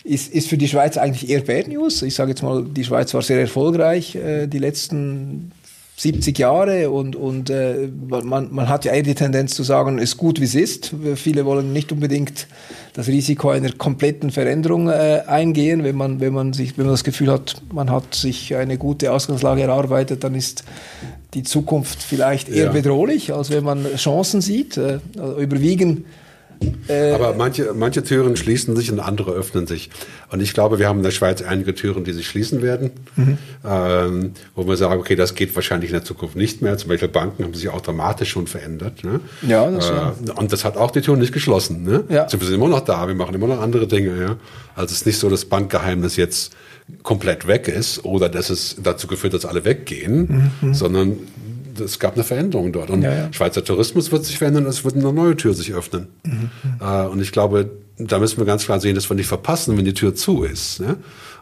Ist, 0.03 0.33
ist 0.33 0.48
für 0.48 0.57
die 0.57 0.68
Schweiz 0.68 0.96
eigentlich 0.96 1.29
eher 1.29 1.42
Bad 1.42 1.68
News. 1.68 2.03
Ich 2.03 2.14
sage 2.14 2.31
jetzt 2.31 2.42
mal, 2.42 2.64
die 2.64 2.85
Schweiz 2.85 3.12
war 3.14 3.22
sehr 3.22 3.40
erfolgreich 3.40 4.14
äh, 4.16 4.46
die 4.46 4.59
letzten 4.59 5.53
70 5.98 6.38
Jahre 6.38 6.90
und, 6.90 7.16
und 7.16 7.50
äh, 7.50 7.88
man, 8.08 8.54
man 8.54 8.68
hat 8.68 8.84
ja 8.84 8.92
eher 8.92 9.02
die 9.02 9.16
Tendenz 9.16 9.56
zu 9.56 9.64
sagen, 9.64 9.98
ist 9.98 10.16
gut 10.16 10.38
wie 10.38 10.44
es 10.44 10.54
ist. 10.54 10.94
Viele 11.16 11.44
wollen 11.44 11.72
nicht 11.72 11.90
unbedingt 11.90 12.46
das 12.92 13.08
Risiko 13.08 13.50
einer 13.50 13.72
kompletten 13.72 14.30
Veränderung 14.30 14.88
äh, 14.88 15.24
eingehen. 15.26 15.82
Wenn 15.82 15.96
man, 15.96 16.20
wenn, 16.20 16.32
man 16.32 16.52
sich, 16.52 16.78
wenn 16.78 16.84
man 16.84 16.94
das 16.94 17.02
Gefühl 17.02 17.32
hat, 17.32 17.56
man 17.72 17.90
hat 17.90 18.14
sich 18.14 18.54
eine 18.54 18.78
gute 18.78 19.12
Ausgangslage 19.12 19.62
erarbeitet, 19.62 20.22
dann 20.22 20.37
ist 20.37 20.62
die 21.34 21.42
Zukunft 21.42 22.00
vielleicht 22.00 22.48
eher 22.48 22.66
ja. 22.66 22.72
bedrohlich, 22.72 23.34
als 23.34 23.50
wenn 23.50 23.64
man 23.64 23.84
Chancen 23.96 24.40
sieht. 24.40 24.76
Äh, 24.76 25.00
also 25.18 25.40
überwiegen 25.40 26.04
Äh, 26.88 27.12
Aber 27.12 27.35
manche, 27.35 27.73
manche 27.75 28.03
Türen 28.03 28.37
schließen 28.37 28.75
sich 28.77 28.90
und 28.90 29.01
andere 29.01 29.33
öffnen 29.33 29.66
sich. 29.66 29.90
Und 30.31 30.40
ich 30.40 30.55
glaube, 30.55 30.79
wir 30.79 30.88
haben 30.88 30.99
in 30.99 31.03
der 31.05 31.11
Schweiz 31.11 31.42
einige 31.42 31.75
Türen, 31.75 32.05
die 32.05 32.12
sich 32.12 32.27
schließen 32.27 32.62
werden, 32.62 32.90
mhm. 33.16 33.38
ähm, 33.64 34.33
wo 34.55 34.66
wir 34.66 34.77
sagen, 34.77 35.01
okay, 35.01 35.16
das 35.16 35.35
geht 35.35 35.55
wahrscheinlich 35.55 35.90
in 35.90 35.94
der 35.94 36.05
Zukunft 36.05 36.37
nicht 36.37 36.62
mehr. 36.62 36.77
Zum 36.79 36.88
Beispiel 36.88 37.09
Banken 37.09 37.44
haben 37.44 37.55
sich 37.55 37.68
auch 37.68 37.81
dramatisch 37.81 38.31
schon 38.31 38.47
verändert. 38.47 39.05
Ne? 39.05 39.21
Ja, 39.42 39.71
das 39.71 39.90
äh, 39.90 40.33
Und 40.33 40.53
das 40.53 40.64
hat 40.64 40.77
auch 40.77 40.90
die 40.90 41.01
Türen 41.01 41.21
nicht 41.21 41.33
geschlossen. 41.33 41.83
Ne? 41.85 42.05
Ja. 42.09 42.25
Also 42.25 42.40
wir 42.40 42.47
sind 42.47 42.57
immer 42.57 42.68
noch 42.68 42.81
da, 42.81 43.07
wir 43.07 43.14
machen 43.14 43.35
immer 43.35 43.47
noch 43.47 43.61
andere 43.61 43.87
Dinge. 43.87 44.21
Ja? 44.21 44.37
Also 44.75 44.92
es 44.92 45.01
ist 45.01 45.07
nicht 45.07 45.18
so, 45.18 45.29
dass 45.29 45.44
Bankgeheimnis 45.44 46.16
jetzt 46.16 46.55
komplett 47.03 47.47
weg 47.47 47.68
ist 47.68 48.05
oder 48.05 48.29
dass 48.29 48.51
es 48.51 48.77
dazu 48.83 49.07
geführt, 49.07 49.35
dass 49.35 49.44
alle 49.44 49.64
weggehen, 49.64 50.53
mhm. 50.61 50.75
sondern 50.75 51.16
es 51.81 51.99
gab 51.99 52.14
eine 52.14 52.25
Veränderung 52.25 52.73
dort. 52.73 52.91
Und 52.91 53.03
ja, 53.03 53.12
ja. 53.12 53.33
Schweizer 53.33 53.64
Tourismus 53.64 54.12
wird 54.12 54.25
sich 54.25 54.38
verändern, 54.38 54.67
es 54.67 54.85
wird 54.85 54.95
eine 54.95 55.12
neue 55.12 55.37
Tür 55.37 55.55
sich 55.55 55.73
öffnen. 55.73 56.09
Mhm. 56.25 56.51
Äh, 56.81 57.07
und 57.07 57.21
ich 57.21 57.33
glaube, 57.33 57.71
da 57.99 58.19
müssen 58.19 58.38
wir 58.38 58.45
ganz 58.45 58.64
klar 58.64 58.81
sehen, 58.81 58.95
dass 58.95 59.11
wir 59.11 59.17
nicht 59.17 59.27
verpassen, 59.27 59.77
wenn 59.77 59.85
die 59.85 59.95
Tür 59.95 60.14
zu 60.14 60.45
ist. 60.45 60.81
Ne? 60.81 60.97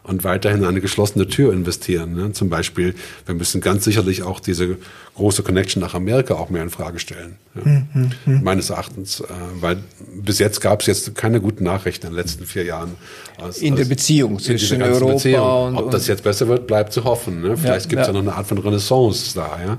Und 0.07 0.23
weiterhin 0.23 0.63
eine 0.63 0.79
geschlossene 0.79 1.27
Tür 1.27 1.51
investieren. 1.51 2.13
Ne? 2.13 2.31
Zum 2.31 2.47
Beispiel, 2.49 2.95
wir 3.25 3.35
müssen 3.35 3.59
ganz 3.59 3.83
sicherlich 3.83 4.23
auch 4.23 4.39
diese 4.39 4.77
große 5.15 5.43
Connection 5.43 5.81
nach 5.81 5.95
Amerika 5.95 6.35
auch 6.35 6.49
mehr 6.49 6.63
in 6.63 6.69
Frage 6.69 6.99
stellen. 6.99 7.35
Ja? 7.55 7.83
Mhm. 7.93 8.41
Meines 8.41 8.69
Erachtens. 8.69 9.19
Äh, 9.19 9.25
weil 9.59 9.79
bis 10.15 10.39
jetzt 10.39 10.61
gab 10.61 10.79
es 10.79 10.87
jetzt 10.87 11.15
keine 11.15 11.41
guten 11.41 11.65
Nachrichten 11.65 12.07
in 12.07 12.13
den 12.13 12.17
letzten 12.17 12.45
vier 12.45 12.63
Jahren. 12.63 12.95
Als, 13.37 13.57
in 13.57 13.75
der 13.75 13.83
Beziehung 13.83 14.39
zwischen 14.39 14.81
Europa 14.81 15.13
Beziehung. 15.13 15.67
und... 15.67 15.75
Ob 15.75 15.91
das 15.91 16.07
jetzt 16.07 16.23
besser 16.23 16.47
wird, 16.47 16.67
bleibt 16.67 16.93
zu 16.93 17.03
hoffen. 17.03 17.41
Ne? 17.41 17.57
Vielleicht 17.57 17.89
gibt 17.89 18.01
es 18.01 18.07
ja. 18.07 18.13
ja. 18.13 18.21
noch 18.21 18.25
eine 18.25 18.37
Art 18.37 18.47
von 18.47 18.59
Renaissance 18.59 19.33
da. 19.35 19.59
Ja? 19.61 19.77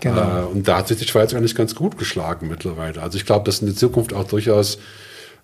Genau. 0.00 0.40
Äh, 0.40 0.44
und 0.46 0.66
da 0.66 0.78
hat 0.78 0.88
sich 0.88 0.98
die 0.98 1.06
Schweiz 1.06 1.32
eigentlich 1.34 1.54
ganz 1.54 1.76
gut 1.76 1.96
geschlagen 1.96 2.48
mittlerweile. 2.48 3.00
Also 3.00 3.16
ich 3.16 3.26
glaube, 3.26 3.44
dass 3.44 3.60
in 3.60 3.68
der 3.68 3.76
Zukunft 3.76 4.12
auch 4.12 4.24
durchaus 4.24 4.78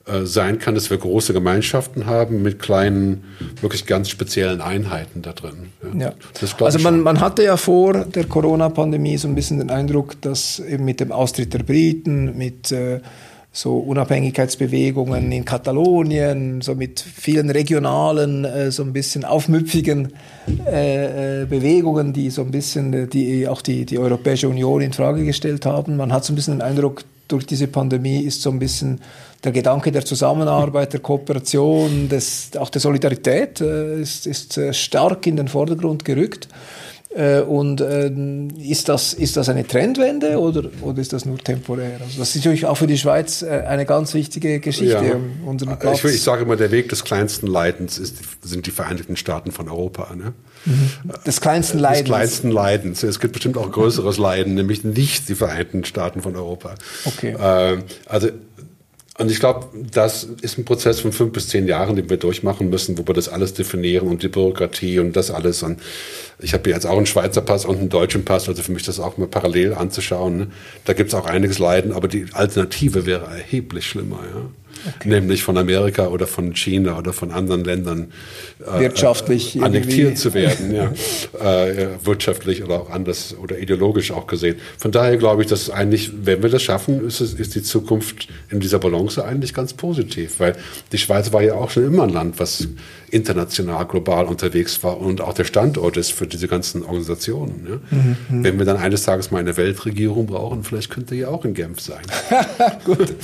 äh, 0.06 0.26
sein 0.26 0.58
kann, 0.58 0.74
dass 0.74 0.90
wir 0.90 0.98
große 0.98 1.32
Gemeinschaften 1.32 2.04
haben 2.04 2.42
mit 2.42 2.58
kleinen, 2.58 3.24
wirklich 3.62 3.86
ganz 3.86 4.10
speziellen 4.10 4.60
Einheiten 4.60 5.22
da 5.22 5.32
drin. 5.32 5.70
Ja. 5.98 6.08
ja. 6.08 6.12
also 6.60 6.78
man, 6.80 7.00
man 7.00 7.20
hatte 7.20 7.42
ja 7.42 7.56
vor 7.56 8.04
der 8.04 8.24
Corona-Pandemie 8.24 9.16
so 9.16 9.28
ein 9.28 9.34
bisschen 9.34 9.60
den 9.60 9.70
Eindruck, 9.70 10.20
dass 10.20 10.58
eben 10.58 10.84
mit 10.84 11.00
dem 11.00 11.10
Austritt 11.10 11.54
der 11.54 11.60
Briten, 11.60 12.36
mit 12.36 12.70
äh, 12.70 13.00
so 13.50 13.78
Unabhängigkeitsbewegungen 13.78 15.30
in 15.30 15.44
Katalonien, 15.44 16.60
so 16.60 16.74
mit 16.74 17.00
vielen 17.00 17.48
regionalen, 17.48 18.44
äh, 18.44 18.70
so 18.72 18.82
ein 18.82 18.92
bisschen 18.92 19.24
aufmüpfigen 19.24 20.12
äh, 20.66 21.42
äh, 21.42 21.46
Bewegungen, 21.46 22.12
die 22.12 22.28
so 22.30 22.42
ein 22.42 22.50
bisschen 22.50 23.08
die 23.08 23.48
auch 23.48 23.62
die, 23.62 23.86
die 23.86 23.98
Europäische 23.98 24.48
Union 24.48 24.82
in 24.82 24.92
Frage 24.92 25.24
gestellt 25.24 25.64
haben. 25.64 25.96
Man 25.96 26.12
hat 26.12 26.24
so 26.24 26.32
ein 26.32 26.36
bisschen 26.36 26.58
den 26.58 26.62
Eindruck, 26.62 27.04
durch 27.28 27.46
diese 27.46 27.68
Pandemie 27.68 28.20
ist 28.20 28.42
so 28.42 28.50
ein 28.50 28.58
bisschen 28.58 29.00
der 29.44 29.52
Gedanke 29.52 29.92
der 29.92 30.04
Zusammenarbeit, 30.04 30.92
der 30.92 31.00
Kooperation, 31.00 32.08
des, 32.08 32.50
auch 32.58 32.70
der 32.70 32.80
Solidarität 32.80 33.60
äh, 33.60 34.00
ist, 34.00 34.26
ist 34.26 34.56
äh, 34.58 34.72
stark 34.72 35.26
in 35.26 35.36
den 35.36 35.48
Vordergrund 35.48 36.04
gerückt. 36.04 36.48
Äh, 37.14 37.42
und 37.42 37.80
äh, 37.80 38.10
ist, 38.58 38.88
das, 38.88 39.14
ist 39.14 39.36
das 39.36 39.48
eine 39.48 39.64
Trendwende 39.64 40.36
oder, 40.40 40.64
oder 40.82 40.98
ist 41.00 41.12
das 41.12 41.24
nur 41.24 41.38
temporär? 41.38 42.00
Also 42.00 42.18
das 42.18 42.30
ist 42.30 42.36
natürlich 42.36 42.66
auch 42.66 42.76
für 42.76 42.88
die 42.88 42.98
Schweiz 42.98 43.42
äh, 43.42 43.62
eine 43.68 43.86
ganz 43.86 44.14
wichtige 44.14 44.58
Geschichte. 44.58 45.20
Ja. 45.44 45.92
Ich, 45.92 46.04
ich, 46.04 46.22
sage 46.22 46.42
immer, 46.42 46.56
der 46.56 46.72
Weg 46.72 46.88
des 46.88 47.04
kleinsten 47.04 47.46
Leidens 47.46 47.98
ist, 47.98 48.16
sind 48.42 48.66
die 48.66 48.72
Vereinigten 48.72 49.16
Staaten 49.16 49.52
von 49.52 49.68
Europa. 49.68 50.12
Ne? 50.16 50.32
Mhm. 50.64 50.90
Des 51.24 51.40
kleinsten 51.40 51.78
Leidens. 51.78 52.00
Des 52.00 52.08
kleinsten 52.08 52.50
Leidens. 52.50 53.02
Es 53.04 53.20
gibt 53.20 53.34
bestimmt 53.34 53.58
auch 53.58 53.70
größeres 53.70 54.18
Leiden, 54.18 54.54
nämlich 54.54 54.82
nicht 54.82 55.28
die 55.28 55.36
Vereinigten 55.36 55.84
Staaten 55.84 56.20
von 56.20 56.34
Europa. 56.34 56.74
Okay. 57.04 57.36
Also 58.06 58.28
und 59.16 59.30
ich 59.30 59.38
glaube, 59.38 59.68
das 59.92 60.24
ist 60.24 60.58
ein 60.58 60.64
Prozess 60.64 60.98
von 60.98 61.12
fünf 61.12 61.32
bis 61.32 61.48
zehn 61.48 61.68
Jahren, 61.68 61.94
den 61.94 62.10
wir 62.10 62.16
durchmachen 62.16 62.68
müssen, 62.68 62.98
wo 62.98 63.06
wir 63.06 63.14
das 63.14 63.28
alles 63.28 63.54
definieren 63.54 64.08
und 64.08 64.24
die 64.24 64.28
Bürokratie 64.28 64.98
und 64.98 65.14
das 65.14 65.30
alles. 65.30 65.62
Und 65.62 65.80
ich 66.40 66.52
habe 66.52 66.68
jetzt 66.70 66.84
auch 66.84 66.96
einen 66.96 67.06
Schweizer 67.06 67.40
Pass 67.40 67.64
und 67.64 67.78
einen 67.78 67.90
deutschen 67.90 68.24
Pass, 68.24 68.48
also 68.48 68.60
für 68.62 68.72
mich 68.72 68.82
das 68.82 68.98
auch 68.98 69.16
mal 69.16 69.28
parallel 69.28 69.74
anzuschauen. 69.74 70.36
Ne? 70.36 70.46
Da 70.84 70.94
gibt 70.94 71.10
es 71.10 71.14
auch 71.14 71.26
einiges 71.26 71.60
Leiden, 71.60 71.92
aber 71.92 72.08
die 72.08 72.26
Alternative 72.32 73.06
wäre 73.06 73.26
erheblich 73.26 73.86
schlimmer. 73.86 74.18
Ja? 74.34 74.50
Okay. 74.86 75.08
nämlich 75.08 75.42
von 75.42 75.56
Amerika 75.58 76.08
oder 76.08 76.26
von 76.26 76.54
China 76.54 76.98
oder 76.98 77.12
von 77.12 77.30
anderen 77.30 77.64
Ländern 77.64 78.12
äh, 78.60 78.80
wirtschaftlich 78.80 79.56
äh, 79.56 79.62
annektiert 79.62 80.18
zu 80.18 80.34
werden, 80.34 80.74
ja. 80.74 80.92
äh, 81.64 81.88
wirtschaftlich 82.04 82.62
oder 82.62 82.82
auch 82.82 82.90
anders 82.90 83.34
oder 83.40 83.58
ideologisch 83.58 84.10
auch 84.12 84.26
gesehen. 84.26 84.56
Von 84.78 84.92
daher 84.92 85.16
glaube 85.16 85.42
ich, 85.42 85.48
dass 85.48 85.70
eigentlich, 85.70 86.12
wenn 86.24 86.42
wir 86.42 86.50
das 86.50 86.62
schaffen, 86.62 87.06
ist, 87.06 87.20
es, 87.20 87.34
ist 87.34 87.54
die 87.54 87.62
Zukunft 87.62 88.28
in 88.50 88.60
dieser 88.60 88.78
Balance 88.78 89.24
eigentlich 89.24 89.54
ganz 89.54 89.74
positiv, 89.74 90.40
weil 90.40 90.56
die 90.92 90.98
Schweiz 90.98 91.32
war 91.32 91.42
ja 91.42 91.54
auch 91.54 91.70
schon 91.70 91.84
immer 91.84 92.04
ein 92.04 92.10
Land, 92.10 92.38
was 92.38 92.68
international, 93.14 93.86
global 93.86 94.26
unterwegs 94.26 94.82
war 94.82 95.00
und 95.00 95.20
auch 95.20 95.34
der 95.34 95.44
Standort 95.44 95.96
ist 95.96 96.12
für 96.12 96.26
diese 96.26 96.48
ganzen 96.48 96.82
Organisationen. 96.82 97.66
Ja? 97.68 97.96
Mhm, 97.96 98.16
mhm. 98.28 98.44
Wenn 98.44 98.58
wir 98.58 98.66
dann 98.66 98.76
eines 98.76 99.04
Tages 99.04 99.30
mal 99.30 99.38
eine 99.38 99.56
Weltregierung 99.56 100.26
brauchen, 100.26 100.64
vielleicht 100.64 100.90
könnte 100.90 101.14
ja 101.14 101.28
auch 101.28 101.44
in 101.44 101.54
Genf 101.54 101.80
sein. 101.80 102.02
Gut. 102.84 103.14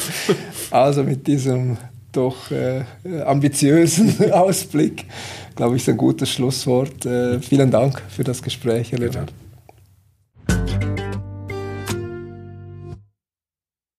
Also 0.70 1.02
mit 1.02 1.26
diesem 1.50 1.76
doch 2.12 2.50
äh, 2.50 2.84
ambitiösen 3.24 4.32
Ausblick, 4.32 5.04
glaube 5.54 5.76
ich, 5.76 5.82
ist 5.82 5.88
ein 5.88 5.96
gutes 5.96 6.30
Schlusswort. 6.30 7.06
Äh, 7.06 7.40
vielen 7.40 7.70
Dank 7.70 8.02
für 8.08 8.24
das 8.24 8.42
Gespräch, 8.42 8.92
Herr 8.92 8.98
Leonard. 8.98 9.32